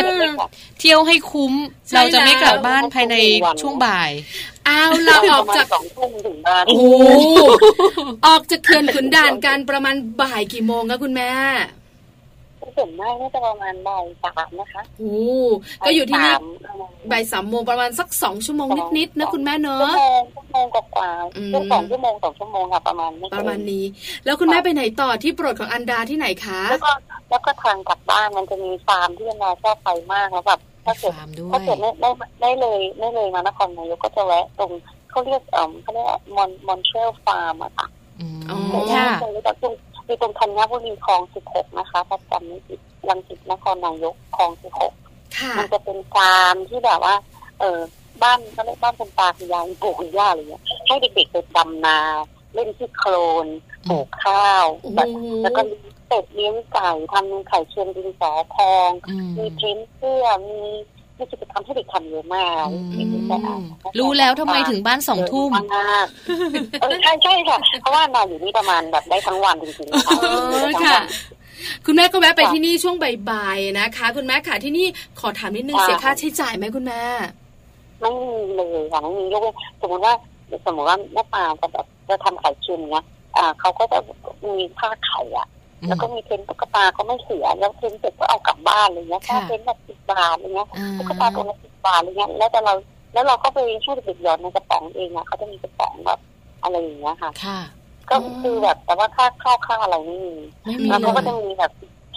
[0.80, 1.54] เที่ยวให้คุ้ม
[1.94, 3.16] เราจะไม่กลับบ้านภายใน
[3.62, 4.12] ช่วงบ่าย
[4.68, 6.80] อ้าวเราออกจากสองทุ่มถึงบ้านโอ้
[8.28, 11.32] ออกจากเขื่อนขุนด่านกันประมาณบ่ายกี่โมงคะคุณแม่
[12.76, 15.16] ส่วนมากน่าจะประมาณบ่ายสามนะคะโอ้
[15.86, 16.34] ก็อยู่ที่นี่
[17.12, 19.94] บ่ายสามโมงประมาณสักสองชั่วโมงนิดๆนะคุณแม่เนอะ
[20.36, 21.10] ชั่วโมงกว่า
[21.54, 23.86] ชั่วสองชั่วโมงสองชั่วโมงค่ะประมาณนี้ประมาณนี้
[24.26, 26.92] แล้วคุณแม่ไปไหนต่อที่โปรดของอันดาที่ไหนคะแล้วก็
[27.30, 31.14] แล้วก็ทางกลับบ้านมันจะมีฟาร์มที่อันดาชอบไปมากแล้วแบบถ้าเกิด
[31.52, 32.10] ถ้าเกิดไม่ได้
[32.42, 34.72] ได้เลยไม่เลยมานครนายกก็จะแวะตรง
[35.10, 37.88] เขาเรียกเอ่อเขาเรียกมอนมอนเชลฟาร์มอะค่ะ
[38.50, 38.60] อ๋อ
[38.96, 39.08] ค่ะ
[40.22, 44.94] ตรงมีตรงธัญบุรีคลองสิบหกนะคะถ้าจำไม่ผิดลังสิตนครนายกคลองสิบหก
[45.58, 47.16] มันจะเป็นฟาร์มที่แบบว่า
[47.60, 47.80] เออ
[48.22, 51.98] บ้านเขาเรียกบ้านเป็นตาคุณยายปลูกคุณย่าอะไรเงี้ยให้เด็กๆไปดำนา
[52.54, 53.14] เล่นที่โคล
[53.46, 53.48] น
[53.90, 55.08] ปลูกข้าวแบบ
[55.44, 55.62] แล้วก็
[56.08, 58.90] เป็ดเลี้ยงไก่ทำไข่เค็มดินสอพอง
[59.38, 60.62] มีเทนเสื้อมี
[61.22, 62.68] มีกิจกรรมให้เด็กทำเยอะมาก
[64.00, 65.52] รู้แล้วทำไมถึงบ้านสองทุ่ม
[67.04, 70.06] ใช่ใช่ค่ะ เพราะว่านอนอยู่นี่ประมาณแบบได้ทั้งวันจริงๆ
[70.86, 71.00] ค่ะ
[71.86, 72.96] คุณแม่ก็แวะไปที่นี่ช่วง
[73.30, 74.86] บ่ายๆนะคะ คุณแม่ค่ะที่นี่
[75.20, 77.02] ขอถามนิดนึงเสียค่าใช้จ่ายไหมคุณแม่
[78.00, 80.14] ไม่มีเลยค่ะไม่มียกเว้นสมมติว่า
[80.66, 83.06] สมมติว่าแม่ปาจะแบบจะทำไข่เค็มเนี้ย
[83.38, 83.98] อ่าเขาก็จะ
[84.46, 85.48] มีค่าไข่อะ
[85.88, 92.74] แล้วก็มีเทนตุ๊กตาเขาไม่เสียแล้วเทนเสร็จก็เอากลับบ้านอะไรเงี้ยค่าเทนแบบสิบบาทอะไรเงี้ยตุ๊กตาตัวละสิบบาทอะไรเงี้ยแล้วแต่เรา
[93.14, 96.20] แล้วเราก็ไปช่วยเด็กๆหยอดในกระป๋องเองอะเขาจะมีกระป๋องแบบ
[96.64, 97.32] อะไรอย่างเงี้ยค่ะ
[98.10, 100.34] ก็คือแบบแต่ว่าค่าข้าวค่าอะไรไม่มี
[100.90, 101.72] แล้วเขาก็จะมีแบบ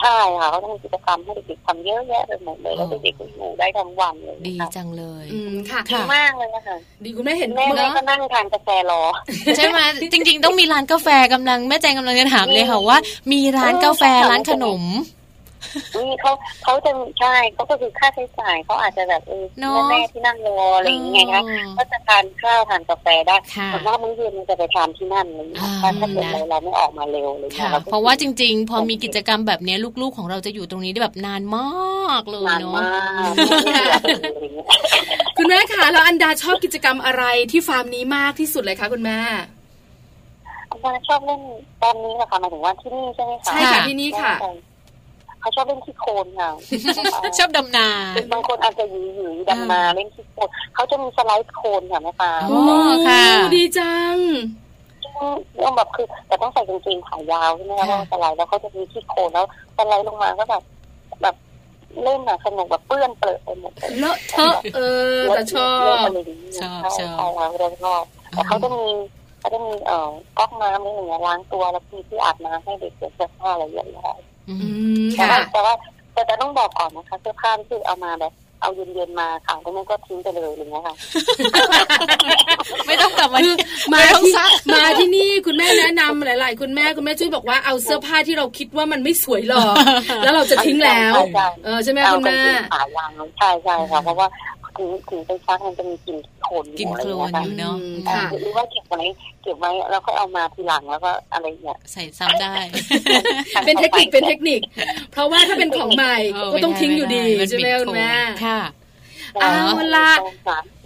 [0.04, 9.02] ใช่ค่ะเขาต้องกิจกรรมให้เด็กๆทำเยอะแยะไปหมดเลยแล้วเด็กๆก็อยู่ได้ทั้งวันเลยดีจังเลย อืมค่ะดีมากเลยนะคะดีคุณแม่เห็นแม่แม่ก็นั่งทานกาแฟรอ
[9.56, 9.80] ใช่ไหม
[10.12, 12.98] จริง ๆ ต้องมีร้านกาแฟกำลังแม่แจงกำลังจะถามเลยค่ะว่า
[13.32, 14.82] มีร้านกาแฟร้านขนม
[16.08, 16.32] นี่เขา
[16.64, 16.90] เขาจะ
[17.20, 19.44] ใช่เขาก็คือค่าใช้จ่ายเขาอาจจะแบบเออ
[19.90, 21.42] แม่ที่นั่งรออะไรอย่างเงี้ยคะ
[21.76, 23.36] ก็จะทานข้าวทานกาแฟได้
[23.68, 25.46] แต่ว่ามื้อเย็นจะไปทานที่นั่นเลย
[25.82, 27.48] ถ้าถ้าเกิดเราเราไม่ออกมาเร็วเลย
[27.90, 32.80] เพราะว่าจริง ๆ พอมีกิจกรรมแบบนี้ลูกๆของเราจะอยู่ตรงนี้ได้แบบนานมากเลยเนาะ
[35.36, 39.18] คุณแม่คะแล้วอันดาชอบกิจกรรมอะไรที่ฟาร์มนี้มากที่สุดเลยคะคุณแม่
[40.70, 41.40] อันดาชอบเล่น
[41.82, 44.34] ตอนนี้นะคะหมายถึงว่าที่นี่ใช่ไหมคะใช่ค่ะที่นี่ค่ะ
[45.44, 46.50] เขาชอบเล่นที่โคนค่ะ
[47.38, 47.88] ชอบดำนา
[48.32, 52.58] บางคนอาจจะยืนอยู่ดำนาเล่นที่โคนเขาจะมีสไลด์โคนค่ะแม่ปาโอ้
[53.08, 53.22] ค่ะ
[53.54, 54.16] ดีจัง
[55.56, 60.62] เรื่องแบบคือแต่ต้องใส่กางเกงขายาวใช่ไหมคะสไลด์แล้วเขาจะมีที่โคนแล้วสไลด์ลงมาก็แบบ
[61.22, 61.36] แบบ
[62.02, 64.80] เล่นอะสนุกแบบเปื้อนเปรอะไปหมดเลอะเทอะเอ
[65.14, 65.68] อแต่ชอ
[66.04, 66.06] บ
[66.58, 66.82] ชอบ
[67.18, 68.86] ชอบเราชอบแต่เขาจะมี
[69.38, 74.16] เขาจะมีเอ่อก๊อกน้ำนี่อย่างเงี้ยล้างตัวแล้วมีที่อาบน้ำให้เด็กเสื้อผ้าอะไรอย่างเงี้ย
[75.16, 75.74] แต่ว่าแต่ว่า
[76.12, 80.94] แต่จะต้องบอกก่อนนะคะ เสื้อผ้าที่เอามาแบบเอาเย็นๆมาค่ะแล้วมันก็ทิ้งไปเลยอย่างเงี้ยค่ะ
[82.86, 83.40] ไม่ต้องกลับมา
[83.92, 84.32] มาที่
[84.74, 89.74] มาที่นี่คุณแม่แนะนำหลาย ๆ คุณแม่คุณแม่จุ้ยบอกว่าเอาเสื้อผ้าที่เราคิดว่ามันไม่สวยหรอก
[90.22, 91.14] แล้วเราจะทิ้งแล้ว
[91.64, 92.38] เออใช่ไหมคุณแม่
[92.72, 94.26] ขายางใช่ใช่ค่ะเพราะว่า
[94.78, 97.76] ถึงถึงไปซักมันจะมีกลิ่นโคลนกลิ่นโคลนอยู่เนาะ
[98.40, 99.02] หรือว่าเก็บไว้
[99.42, 102.54] เก็บไว้แล้วก็เอามาทีหลังแล้วก็อะไรเงี้ยใส่ซ้ำได้
[103.66, 104.60] เป็นเทคนิคเป็นเทคนิค
[105.12, 106.16] เพราะว่าถ้าเป็นของใหม่
[106.52, 108.12] ก็ต้องทิ้งอยู่ดีใช่ไหมคุณแม่
[108.46, 108.60] ค่ะ
[109.40, 109.54] เอา
[109.96, 110.10] ละ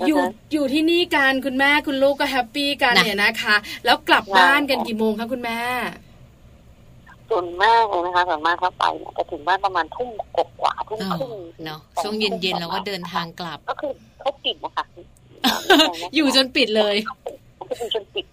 [0.07, 0.21] อยู่
[0.53, 5.59] อยู่ที่นี่กันคุณแม่คุณลูกก็ happy กันเนี่ยนะคะ แล้วกลับบ้านกันกี่โมงคะคุณแม่
[7.31, 11.33] ส่วนมากเลยนะคะส่วนมากถ้าไปเนี่ยจะถึงบ้านประมาณทุ่มกกว่าทุ่มครึ่ง
[11.65, 14.85] เนาะช่วงเย็นๆเราก็เดินทางกลับ ก็คือเขาปิดนะคะ
[16.15, 16.97] อยู่จนปิดเลย
[17.79, 18.25] อยู่จนปิด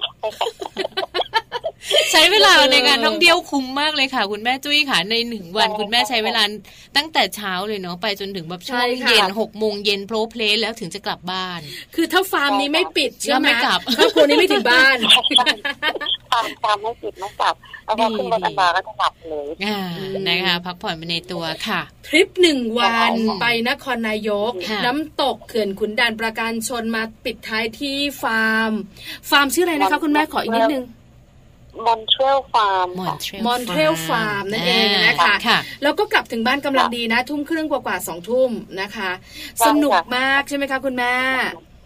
[2.12, 6.44] ใช้เวลาในการท่องเที่ยวคุ้มมากเลยค่ะ คุณแม่จุ้ยค่ะในหนึ่งวัน คุณแม่ใช้เวลา
[6.98, 11.60] ตั้งแต่เช้าเลยเนาะไปจนถึงแบบช่วงเย็นหกโมงเย็นโพล้เพล้แล้วถึงจะกลับบ้าน
[11.96, 14.98] คือถ้าฟาร์มนี้ไม่ปิดเชื่อไหมไม่กลับครอบครัวนี้ไม่ถึงบ้าน
[16.32, 17.56] ฟาร์มฟาร์มไม่ปิดไม่กลับ
[17.86, 19.80] แล้วพอขึ้นรถอันดาก็จะกลับเลยอ่า
[20.28, 28.72] นะคะ พักผ่อนไปในตัวค่ะ ทริปหนึ่งวันไปนครนายกค่ะน้ำตกเขื่อนขุนด่านประการชนมาปิดท้ายที่ฟาร์ม
[29.30, 30.84] ฟาร์มชื่ออะไรนะคะ คุณแม่ขออีกนิดนึง
[31.86, 38.52] มอนเทรลฟาร์มมอนค่ะเทรล Montreal Farm นั่นเองนะคะค่ะแล้วก็กลับถึงบ้านกำลังดีนะ ทุ่มครึ่งกว่าๆสองทุ่ม
[38.82, 39.12] นะคะ
[39.58, 41.14] ใช่สนุกค่ะมากใช่ไหมคะคุณแม่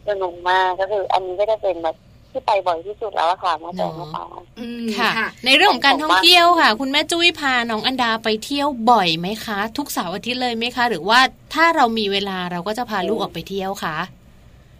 [0.09, 1.95] สนุกมากก็คือ อันนี้ก็จะเป็นแบบ
[2.31, 4.25] ที่ไปบ่อยที่สุดแล้วอะค่ะมาแต่เนอะมา
[4.59, 11.19] อืมค่ะค่ะ ในเรื่องของการท่องเที่ยวค่ะ คุณแม่จุ้ยพาน้องอันดาไปเที่ยวบ่อยไหมคะ ทุกเสาร์อาทิตย์เลยไหมคะ หรือว่า
[11.53, 13.97] ถ้าเรามีเวลาเราก็จะพาลูกออกไปเที่ยวคะ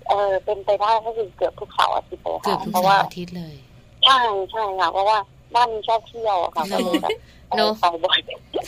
[0.10, 3.56] เออเป็นไปได้ก็คือเกือบทุกเสาร์อาทิตย์เลยเกือบค่ะทุกเพราะเสาว่าร์อาทิตย์เลย
[4.06, 4.20] ใช่
[4.52, 5.18] ใช่ค่ะเพราะว่า
[5.56, 7.12] บ้านนี้ชอบเที่ยวอะค่ะเนก็อะเลยแบบ
[7.58, 8.20] เนอะไปบ่อย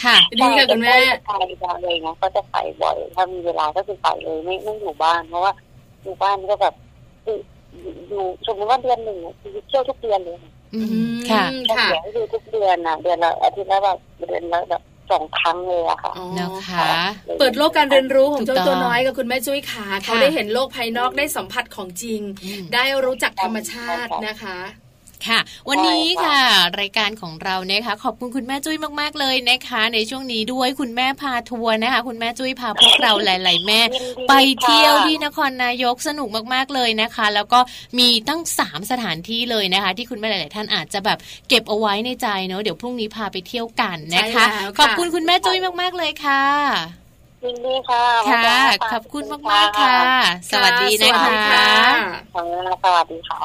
[0.04, 5.54] ค่ะดีค่ะคุณแม่ไปเลยไงก็จะไปบ่อย ถ้ามีเวลาก็คือไปเลยไม่ไม่อยู่บ้านเพราะว่า
[6.04, 6.76] อยู่บ้านก็แบบ
[7.26, 7.38] อยู่
[8.10, 10.38] อยู่สมมติว่าเดือนหนึ่งอะคือเที่ยวทุกเดือนเลย
[10.76, 10.80] อื
[11.16, 16.86] มค่ะอืมก็ค่ะเสียให้ดูทุกเดือนน่ะเดือนละอาทิตย์ละแบบเดือนละแบบสองครั้งเลยอะค่ะอ๋อนะคะ
[17.40, 24.58] เปิดโลกการเรียนรู้ของถูกเจ้าต้องตัวน้อยกับคุณแม่จุ้ยขาเขาค่ะได้เห็นโลกภายนอกได้สัมผัสของจริงอืมได้รู้จักธรรมชาตินะคะ
[25.28, 26.42] ค่ะ วันนี้ค่ะ
[26.82, 37.60] รายการของเราเนี่ยค่ะ ขอบคุณคุณแม่จุ้ยมากๆเลยนะคะ ในช่วงนี้ด้วยคุณแม่พาทัวร์นะคะ คุณแม่จุ้ยพาพวกเราหลาย ๆ แม่ยินดีไปเที่ยวค่ะที่นครนายกสนุกมากๆเลยนะคะ แล้วก็
[38.00, 41.18] มีตั้ง 3 สถานที่เลยนะคะ ที่คุณแม่หลาย ๆ ท่านอาจจะแบบ
[41.50, 47.01] เก็บเอาไว้ในใจเนอะเดี๋ยวพรุ่งนี้พาไปเที่ยวกันนะคะใช่แล้วค่ะขอบคุณคุณแม่จุ้ยมากๆเลยค่ะ
[47.46, 48.60] ยินดีค่ะค่ะมา
[48.92, 49.98] ขอบคุณมากๆค่ะ
[50.52, 51.66] สวัสดีนะสวัสดีคะค่ะ
[52.34, 52.44] ค่ะ
[52.84, 53.42] สวัสดีค่ะ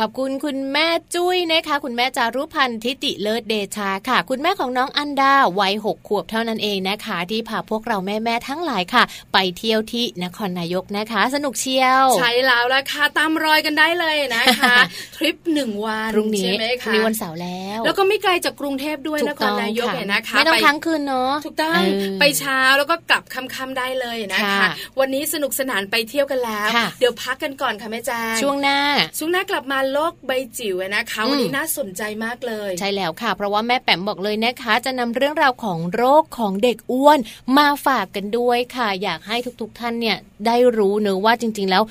[0.00, 14.76] ขอบคุณคุณแม่จุ้ยนะคะ คุณแม่จารุพันธ์ทิติเลิศเดชาค่ะ คุณแม่ของน้องอันดาวัยหกขวบเท่านั้นเองนะคะ ที่พาพวกเราแม่ๆทั้งหลายค่ะ ไปเที่ยวที่นครนายกนะคะ สนุกเชียว ใช่แล้วละค่ะ ตามรอยกันได้เลยนะคะ
[15.16, 24.70] ทริปหนึ่งวันพรุ่งนี้ใช่ไหมพรุ่งคะนี้วันเสาร์แล้ว แล้วก็ไม่ไกลจากกรุงเทพด้วยถูนกครต้องนายกค่ะเนี่ยนะคะไม่ต้องปค้างคืนเนาะถูกต้องเออไปเช้าแล้วก็กลับค่ำๆได้เลยนะคะค่ะ
[25.00, 28.78] วันนี้สนุกสนานไปเที่ยวกันแล้วค่ะเดี๋ยวพักกันก่อนค่ะแม่แจ้งช่วงหน้า
[29.18, 37.18] ช่วงหน้ากลับมาโลกใบจิ๋วนะคะอืมวันนี้น่าสนใจมากเลย ใช่แล้วค่ะ เพราะว่าแม่แปมบอกเลยนะคะ จะนำเรื่องราวของโรคของเด็กอ้วน
[37.58, 40.16] มาฝากกันด้วยค่ะ อยากให้ทุกๆท่านเนี่ย
[40.46, 41.82] ได้รู้เนอะว่าจริง ๆ แล้ว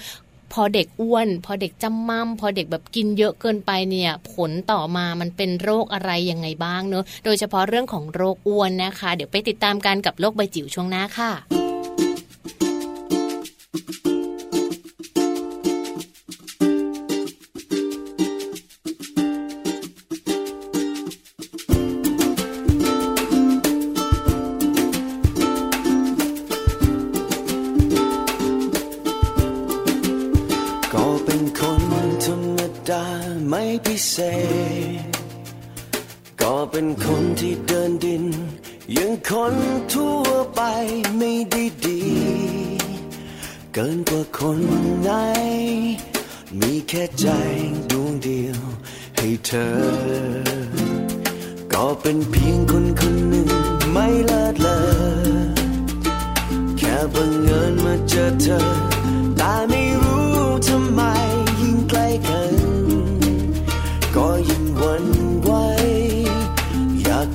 [0.53, 11.31] พอเด็กอ้วน พอเด็กจำมั่มพอเด็กแบบกินเยอะเกินไปเนี่ย ผลต่อมามันเป็นโรคอะไรยังไงบ้างเนอะโดยเฉพาะเรื่องของโรคอ้วนนะคะ เดี๋ยวไปติดตามกันกับโรคใบจิ๋วช่วงหน้าค่ะ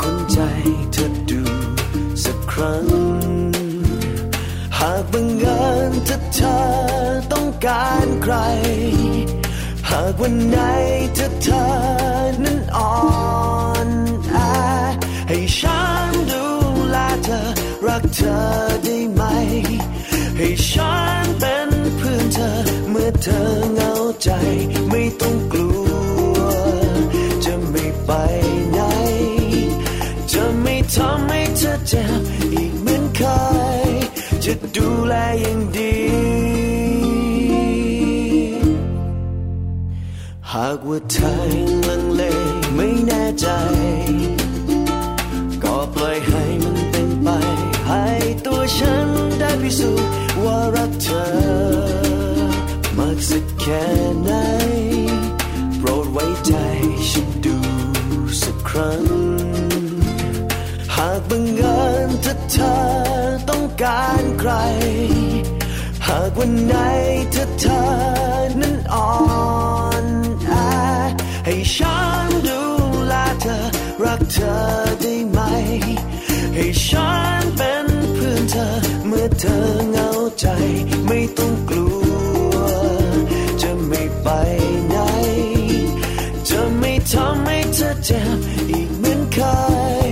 [0.03, 0.39] คนใจ
[0.93, 1.43] เธอดู
[2.25, 2.87] สักครั้ง
[4.79, 6.57] หากบังเอิญถ้าเธอ
[7.33, 8.35] ต้องการใคร
[9.89, 10.59] หากวันไหน
[11.17, 11.65] ถ้าเธอ
[12.45, 12.95] นั้นอ่อ
[13.87, 13.89] น
[14.29, 14.37] แอ
[15.29, 16.45] ให้ฉันดู
[16.91, 17.41] แลเธอ
[17.87, 18.37] รักเธอ
[18.85, 19.23] ได้ไหม
[20.39, 22.51] ให้ฉันเป็นเพื่อนเธอ
[22.91, 23.41] เมื่อเธอ
[23.75, 23.93] เหงา
[24.23, 24.29] ใจ
[24.91, 25.37] ไม่ต้อง
[31.89, 32.23] เธอเจ็บ
[32.53, 33.21] อีกเหมือนเค
[33.87, 33.91] ย
[34.45, 35.97] จะดูแลอย่างดี
[40.53, 42.23] หากว่าเธอยังลังเล
[42.77, 43.47] ไม่แน่ใจ
[45.63, 47.29] ก็ปล่อยให้มันเป็นไป
[47.89, 48.07] ให้
[48.47, 49.09] ตัวฉัน
[49.41, 50.11] ได้พิสูจน์
[50.45, 51.27] ว่ารักเธอ
[52.99, 53.85] มากสักแค่
[54.25, 54.31] ไหน
[55.79, 56.53] โปรดไว้ใจ
[57.11, 57.57] ฉันดู
[58.43, 59.26] สักครั้ง
[62.53, 62.75] เธอ
[63.49, 64.53] ต้องการใคร
[66.07, 66.75] หากวันไหน
[67.35, 67.81] ถ้าเธอ
[68.61, 69.13] นั้นอ่อ
[70.05, 70.07] น
[70.45, 70.51] แอ
[71.47, 72.61] ให้ฉันดู
[73.07, 74.57] แลเธอ
[75.01, 75.39] ได้ไหม
[76.55, 78.67] ให้ฉันเป็นเพื่อนเธอ
[79.07, 79.59] เมื่อเธอ
[79.91, 80.09] เหงา
[80.41, 80.47] ใจ
[81.07, 81.91] ไม่ต้องกลั
[82.53, 82.55] ว
[83.63, 84.29] จะไม่ไป
[84.89, 84.97] ไหน
[86.49, 88.37] จะไม่ทำให้เธอเจ็บ
[88.71, 89.39] อีกเหมือนเค
[90.07, 90.09] ย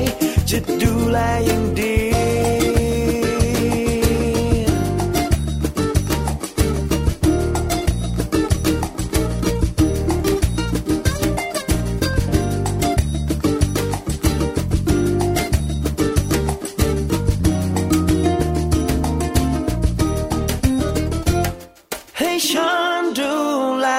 [0.50, 1.93] จะดูแลอย่างดี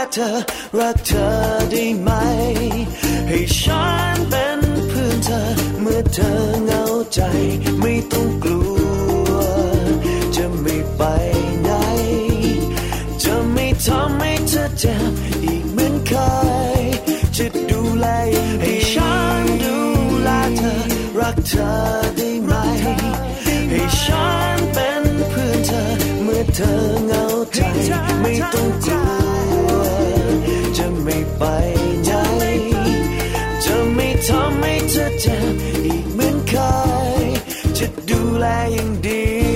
[0.05, 0.31] แลเธอ
[0.79, 1.27] รักเธอ
[1.71, 2.09] ได้ไหม
[3.27, 5.41] ให้ฉันเป็นเพื่อนเธอ
[5.81, 6.31] เมื่อเธอ
[6.65, 6.83] เหงา
[7.13, 7.19] ใจ
[7.81, 8.63] ไม่ต้องกลั
[9.29, 9.31] ว
[10.35, 11.01] จะไม่ไป
[11.63, 11.69] ไหน
[13.23, 15.11] จะไม่ทำให้เธอเจ็บ
[15.43, 16.11] อีกเหมือนเค
[16.79, 16.81] ย
[17.35, 18.07] จะดูแล
[18.61, 19.77] ให้ฉันดู
[20.23, 20.73] แลเธอ
[21.19, 21.69] รักเธอ
[22.15, 22.53] ได้ไหม
[23.69, 25.81] ให้ฉันเป็นเพื่อนเธอ
[26.23, 26.73] เมื่อเธอ
[27.07, 27.59] เหงาใจ
[28.21, 29.14] ไม่ต้องกลัว
[31.05, 31.43] ไม่ไป
[32.05, 32.11] ไหน
[33.65, 35.53] จะไม่ทำให้เธอเจ็บ
[35.85, 36.53] อีกเหมือนเค
[37.23, 37.25] ย
[37.77, 39.54] จะดูแลอย่างดี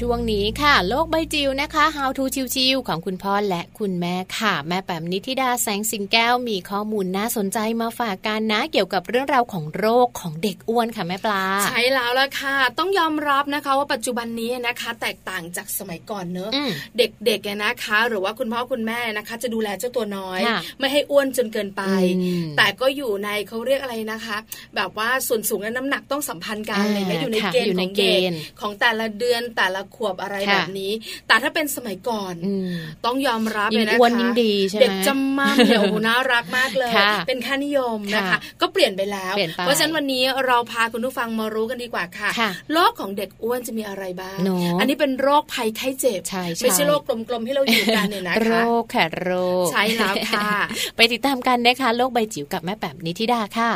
[0.00, 2.24] ช่วงนี้ค่ะ โลกใบจิ๋วนะคะ How to
[2.54, 21.82] ชิวๆของคุณพ่อและคุณแม่ค่ะ แม่แปมนิธิดาแสงสิงแก้วมีข้อมูลน่าสนใจมาฝากกันนะ เกี่ยวกับเรื่องราวของโรคของเด็กอ้วนค่ะแม่ปลา ใช่แล้วล่ะค่ะ ต้องยอมรับนะคะว่าปัจจุบันนี้นะคะ แตกต่างจากสมัยก่อนเนอะอืมเด็กๆเนี่ยนะคะ หรือว่าคุณพ่อคุณแม่นะคะ จะดูแลเจ้าตัวน้อยค่ะไม่ให้อ้วนจนเกินไป
[22.18, 24.36] อืมแต่ก็อยู่ในเขาเรียกอะไรนะคะ
[24.76, 30.92] แบบว่าส่วนสูงและน้ำหนักต้องสัมพันธ์กันอ่าอะไรเงี้ยอยู่ในค่ะเกณอยู่ฑ์ในของเด็กเกณฑ์ของแต่ละเดือนแต่ละขวบอะไรค่ะแบบนี้
[31.28, 32.70] แต่ถ้าเป็นสมัยก่อนอืม
[33.06, 49.30] ต้องยอมรับยิ่เลงยนะคะอ้วนยิ่งดีใช่ไหมเด็กจำมั่มเนี่ยโอ้โหน่ารักมากเลยค่ะเป็นค่านิยมนะคะค่ะก็เปลี่ยนไปแล้วเปลี่ยนไปเพราะฉะนั้นวันนี้เราพาคุณผู้ฟังมารู้กันดีกว่าค่ะค่ะโรคของเด็กอ้วนจะมีอะไรบ้างเนอะอันนี้เป็นโรคภัยไข้เจ็บใช่ใช่ไม่ใช่โรคกลมๆที่เราอยู่กันเนี่ยนะคะโรคค่ะโร
[49.64, 50.50] คใช่แล้วค่ะ
[50.96, 53.72] ไปติดตามกันนะคะโลกใบจิ๋วกับแม่แปมนิธิดาค่ะ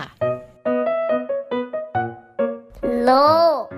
[3.05, 3.13] โล
[3.61, 3.78] ก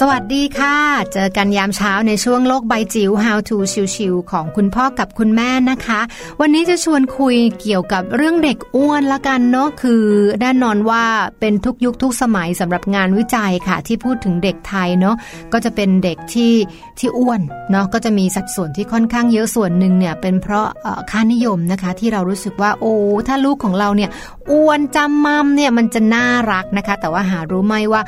[0.00, 0.76] สวัสดีค่ะ
[1.12, 3.56] เจอกันยามเช้าในช่วงโลกใบจิ๋ว How to
[3.96, 6.00] ชิวๆของคุณพ่อกับคุณแม่นะคะ
[6.40, 10.04] วันนี้จะชวนคุยเกี่ยวกับเรื่องเด็กอ้วนละกันเนาะคือ
[10.40, 11.04] แน่นอนว่า
[11.40, 15.16] เป็นทุกยุคทุกสมัยสำหรับงานวิจัยค่ะ ที่พูดถึงเด็กไทยเนาะ
[15.52, 16.54] ก็จะเป็นเด็กที่
[16.98, 17.40] ที่อ้วน
[17.70, 20.66] เนาะก็จะมีสัดส่วนที่ค่อนข้างเยอะส่วนหนึ่งเนี่ยเป็นเพราะ
[21.10, 22.94] ค่านิยมนะคะ ที่เรารู้สึกว่าโอ้
[23.28, 24.10] ถ้าลูกของเราเนี่ย
[24.50, 28.02] อ้วนจำมัมเนี่ยมันจะน่ารักนะคะ แต่ว่าหารู้ไหมว่า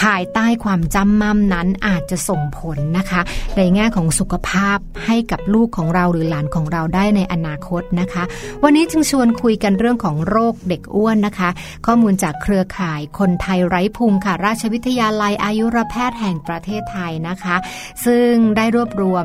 [0.00, 3.20] ภายใต้ความจำมั่มนั้นอาจจะส่งผลนะคะ
[3.56, 8.22] ในแง่ของสุขภาพให้กับลูกของเราหรือหลานของเราได้ในอนาคตนะคะ
[8.62, 11.50] วันนี้จึงชวนคุยกันเรื่องของโรคเด็กอ้วนนะคะ
[11.86, 17.56] ข้อมูลจากเครือข่ายคนไทยไร้พุงค่ะ ราชวิทยาลัยอายุรแพทย์แห่งประเทศไทยนะคะ
[18.04, 19.24] ซึ่งได้รวบรวม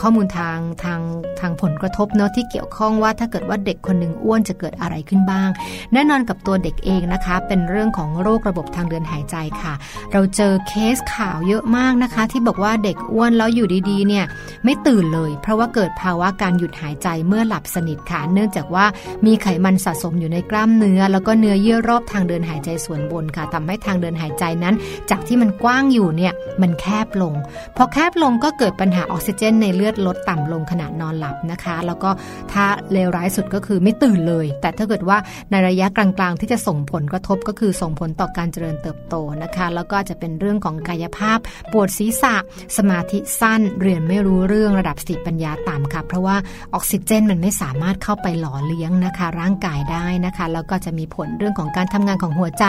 [0.00, 1.00] ข้อมูลทางทาง
[1.40, 5.48] ทางผลกระทบเนาะที่เกี่ยวข้องว่าถ้าเกิดว่าเด็กคนหนึ่งอ้วนจะเกิดอะไรขึ้นบ้าง
[5.92, 9.74] แน่นอนกับตัวเด็กเองนะคะ เป็นเรื่องของโรคระบบทางเดินหายใจค่ะ
[10.12, 14.24] เราเจอเคสข่าวเยอะมากนะคะ ที่บอกว่าเด็กอ้วนแล้วอยู่ดีๆเนี่ย
[14.64, 18.84] ไม่ตื่นเลย เพราะว่าเกิดภาวะการหยุดหายใจเมื่อหลับสนิทค่ะ เนื่องจากว่า
[19.26, 24.74] มีไขมันสะสมอยู่ในกล้ามเนื้อ แล้วก็เนื้อเยื่อรอบทางเดินหายใจส่วนบนค่ะทำให้ทางเดินหายใจนั้น
[25.10, 27.34] จากที่มันกว้างอยู่เนี่ยมันแคบลง
[27.76, 32.10] พอแคบลงก็เกิดปัญหาออกซิเจนในเลือดลดต่ำลงขณะนอนหลับนะคะ แล้วก็
[32.52, 35.18] ถ้าเลวร้ายสุดก็คือไม่ตื่นเลย แต่ถ้าเกิดว่า
[35.50, 41.38] ในระยะกลางๆ ที่จะส่งผลกระทบก็คือส่งผลต่อการเจริญเติบโตนะคะ แล้วก็จะเป็นเรื่องของกายภาพ
[41.72, 42.34] ปวดศีรษะ
[42.76, 46.36] สมาธิสั้น เรียนไม่รู้เรื่องระดับสติปัญญาต่ำค่ะ เพราะว่า
[46.74, 52.64] ออกซิเจนมันไม่สามารถเข้าไปหล่อเลี้ยงนะคะ ร่างกายได้นะคะ แล้วก็จะมีผลเรื่องของการทำงานของหัวใจ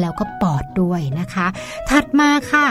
[0.00, 1.46] แล้วก็ปอดด้วยนะคะ
[1.88, 2.66] ถัดมาค่ะ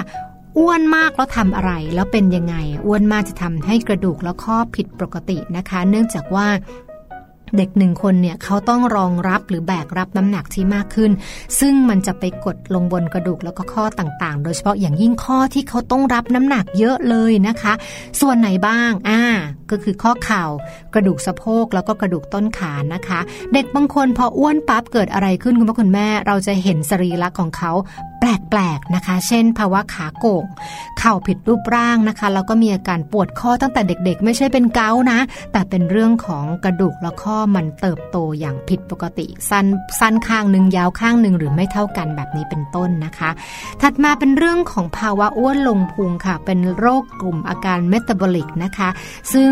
[0.60, 2.56] อ้วนมากแล้วทำอะไร แล้วเป็นยังไง
[2.86, 6.48] อ้วนมากจะทำให้กระดูกและข้อผิดปกตินะคะ เนื่องจากว่า
[7.58, 11.12] เด็กหนึ่งคนเนี่ยเขาต้องรองรับหรือแบกรับน้ำหนักที่มากขึ้น
[11.60, 17.74] ซึ่งมันจะไปกดลงบนกระดูกแล้วก็ข้อต่างๆ โดยเฉพาะอย่างยิ่งข้อที่เขาต้องรับน้ำหนักเยอะเลยนะคะ
[18.22, 19.22] ส่วนไหนบ้างอ่า
[19.72, 20.46] ก็คือข้อเข่า
[20.94, 23.20] กระดูกสะโพกแล้วก็กระดูกต้นขานะคะ
[23.54, 27.72] เด็กบางคนพออ้วนปั๊บเกิดอะไรขึ้นคุณพ่อคุณแม่ เราจะเห็นสรีระของเขา
[28.22, 30.46] แปลกๆนะคะ เช่น ภาวะขาโก่ง
[31.00, 35.20] เข่าผิดรูปร่างนะคะแล้วก็มีอาการปวดข้อตั้งแต่เด็กๆ ไม่ใช่เป็นเกาต์นะ
[35.52, 39.66] แต่เป็นเรื่องของกระดูกและข้อมันเติบโตอย่างผิดปกติ สั้น
[40.00, 43.30] สั้นข้างหนึ่งยาวข้างหนึ่งหรือไม่เท่ากันแบบนี้เป็นต้นนะคะ
[43.82, 48.90] ถัดมาเป็นเรื่องของภาวะอ้วนลงพุงค่ะ เป็นโรคกลุ่มอาการเมตาบอลิกนะคะ
[49.34, 49.52] ซึ่ง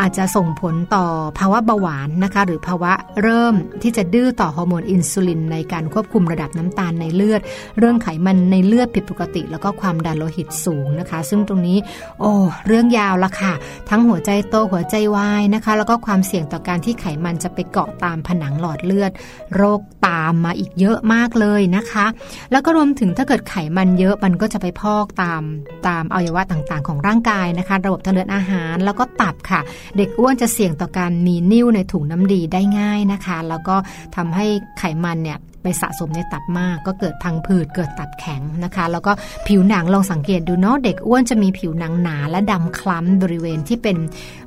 [0.00, 1.06] อาจจะส่งผลต่อ
[1.38, 2.92] ภาวะเบาหวานนะคะ หรือภาวะ
[3.22, 7.40] เริ่มที่จะดื้อต่อฮอร์โมนอินซูลินในการควบคุมระดับน้ำตาลในเลือด
[7.78, 11.78] เรื่องไขมันในเลือดผิดปกติ แล้วก็ความดันโลหิตสูงนะคะ ซึ่งตรงนี้
[12.20, 12.32] โอ้
[12.66, 13.52] เรื่องยาวละค่ะ
[13.90, 19.12] ทั้งหัวใจโตหัวใจวายนะคะ แล้วก็ความเสี่ยงต่อการที่ไขมันจะไปเกาะตามผนังหลอดเลือด
[19.54, 22.06] โรคตามมาอีกเยอะมากเลยนะคะ
[22.50, 25.42] แล้วก็รวมถึงถ้าเกิดไขมันเยอะมันก็จะไปพอกตาม
[25.88, 29.60] ตามอวัยวะต่างๆ ของร่างกายนะคะ ระบบทางเดินอาหารแล้วก็ตับค่ะ
[29.96, 33.76] เด็กอ้วนจะเสี่ยงต่อการมีนิ่วในถุงน้ำดีได้ง่ายนะคะ แล้วก็
[34.16, 34.46] ทำให้
[34.78, 39.12] ไขมันเนี่ย ไปสะสมในตับมาก ก็เกิดพังผืดเกิดตับแข็งนะคะ แล้วก็
[39.46, 43.96] ผิวหนังลองสังเกตดูเนาะเด็กอ้วนจะมีผิวหนังหนาและดำคล้ำบริเวณที่เป็น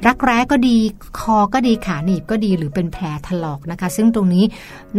[0.07, 0.77] รักแร้ก็ดี
[1.19, 4.45] คอก็ดีขาหนีบก็ดีหรือเป็นแผลถลอกนะคะ ซึ่งตรงนี้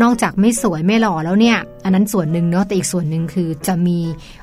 [0.02, 3.98] นอกจากไม่สวยไม่หล่อแล้วเนี่ยอันนั้นส่วนหนึ่งเนาะแต่อีกส่วนหนึ่งคือจะมี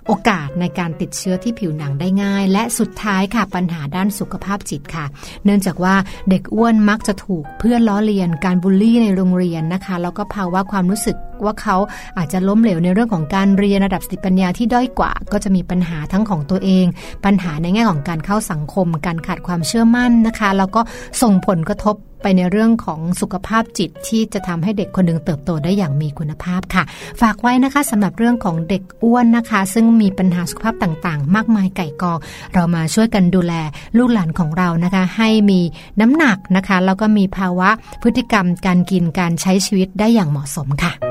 [0.07, 5.05] โอกาสในการติดเชื้อที่ผิวหนังได้ง่าย และสุดท้ายค่ะปัญหาด้านสุขภาพจิตค่ะ
[5.45, 5.95] เนื่องจากว่า
[6.29, 11.77] เด็กอ้วนมักจะถูกเพื่อนล้อเลียนการบูลลี่ในโรงเรียนนะคะแล้วก็ภาวะความรู้สึก ว่าเขา
[12.17, 16.85] อาจจะล้มเหลวในเรื่องของการเรียนระดับสติปัญญาที่ด้อยกว่า ก็จะมีปัญหาทั้งของตัวเอง
[17.25, 20.81] ปัญหาในแง่ของการเข้าสังคม การขาดความเชื่อมั่นนะคะ แล้วก็
[21.21, 26.83] ส่งผลกระทบไปในเรื่องของสุขภาพจิตที่จะทำให้เด็กคนหนึ่งเติบโตได้อย่างมีคุณภาพค่ะ
[27.21, 32.17] ฝากไว้นะคะสำหรับเรื่องของเด็กอ้วนนะคะ ซึ่งมีปัญหาสุขภาพต่างๆ มากมายไก่กอง
[32.53, 33.53] เรามาช่วยกันดูแล
[33.97, 35.59] ลูกหลานของเรานะคะ ให้มี
[36.01, 37.69] น้ำหนักนะคะแล้วก็มีภาวะ
[38.01, 41.10] พฤติกรรมการกินการใช้ชีวิตได้อย่างเหมาะสมค่ะ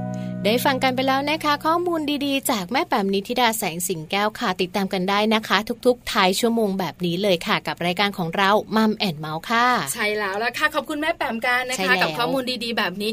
[0.45, 13.11] ได้ฟังกันไปแล้วนะคะ ข้อมูลดีๆ จากแม่แปมนิธิดาแสงสิงแก้วค่ะ ติดตามกันได้นะคะ ทุกๆท้ายชั่วโมงแบบนี้เลยค่ะ กับรายการของเรามัมแอนเมาส์ค่ะ ใช่แล้วละค่ะ ขอบคุณแม่แปมกันนะใช่คะแล้วกับข้อมูลดีๆ แบบนี้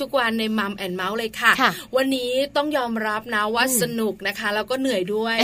[0.00, 5.36] ทุกๆวันใน Mum and Mouth เลยค่ะค่ะ วันนี้ต้องยอมรับนะว่าสนุกนะคะ แล้วก็เหนื่อยด้วย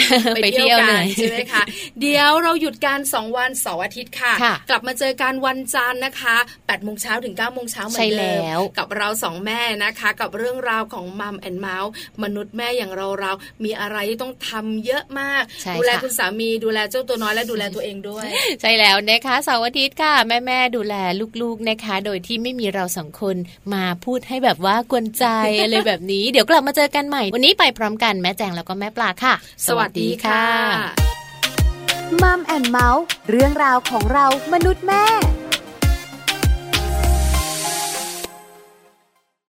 [0.42, 1.62] ไปเที่ยวกันเหนื่อยใช่ไหมคะ
[2.00, 11.90] เดี๋ยวเราหยุดกันสองวันเสาร์อาทิตย์ค่ะค่ะ กลับมาเจอกันวันจันทร์นะคะ8ปดโมงเช้าถึง9ก้าโมงเช้าเหมือใช่นเดิแล้มวกับเราสองแม่นะคะ กับเรื่องราวของ Mum and Mouth
[12.22, 18.26] มนุษย์แม่อย่างเราเราๆมีอะไรที่ต้องทำเยอะมากใช่ดูแลค่ะคุณสามีดูแลเจ้าตัวน้อยและดูแลตัวเองด้วย
[18.60, 20.94] ใช่แล้วนะคะเสาร์อาทิตย์ค่ะ แม่แม่ๆดูแล
[21.42, 23.36] ลูกๆนะคะ โดยที่ไม่มีเราสองคน
[23.74, 25.24] มาพูดให้แบบว่ากวนใจ
[25.60, 29.34] อะไรแบบนี้ เดี๋ยวกลับมาเจอกันใหม่ วันนี้ไปพร้อมกันแม่แจงแล้วก็แม่ปลาค่ะ
[29.66, 30.44] สวัสดีค่ะ
[32.22, 35.04] มัมแอนเมาส์เรื่องราวของเรามนุษย์แม่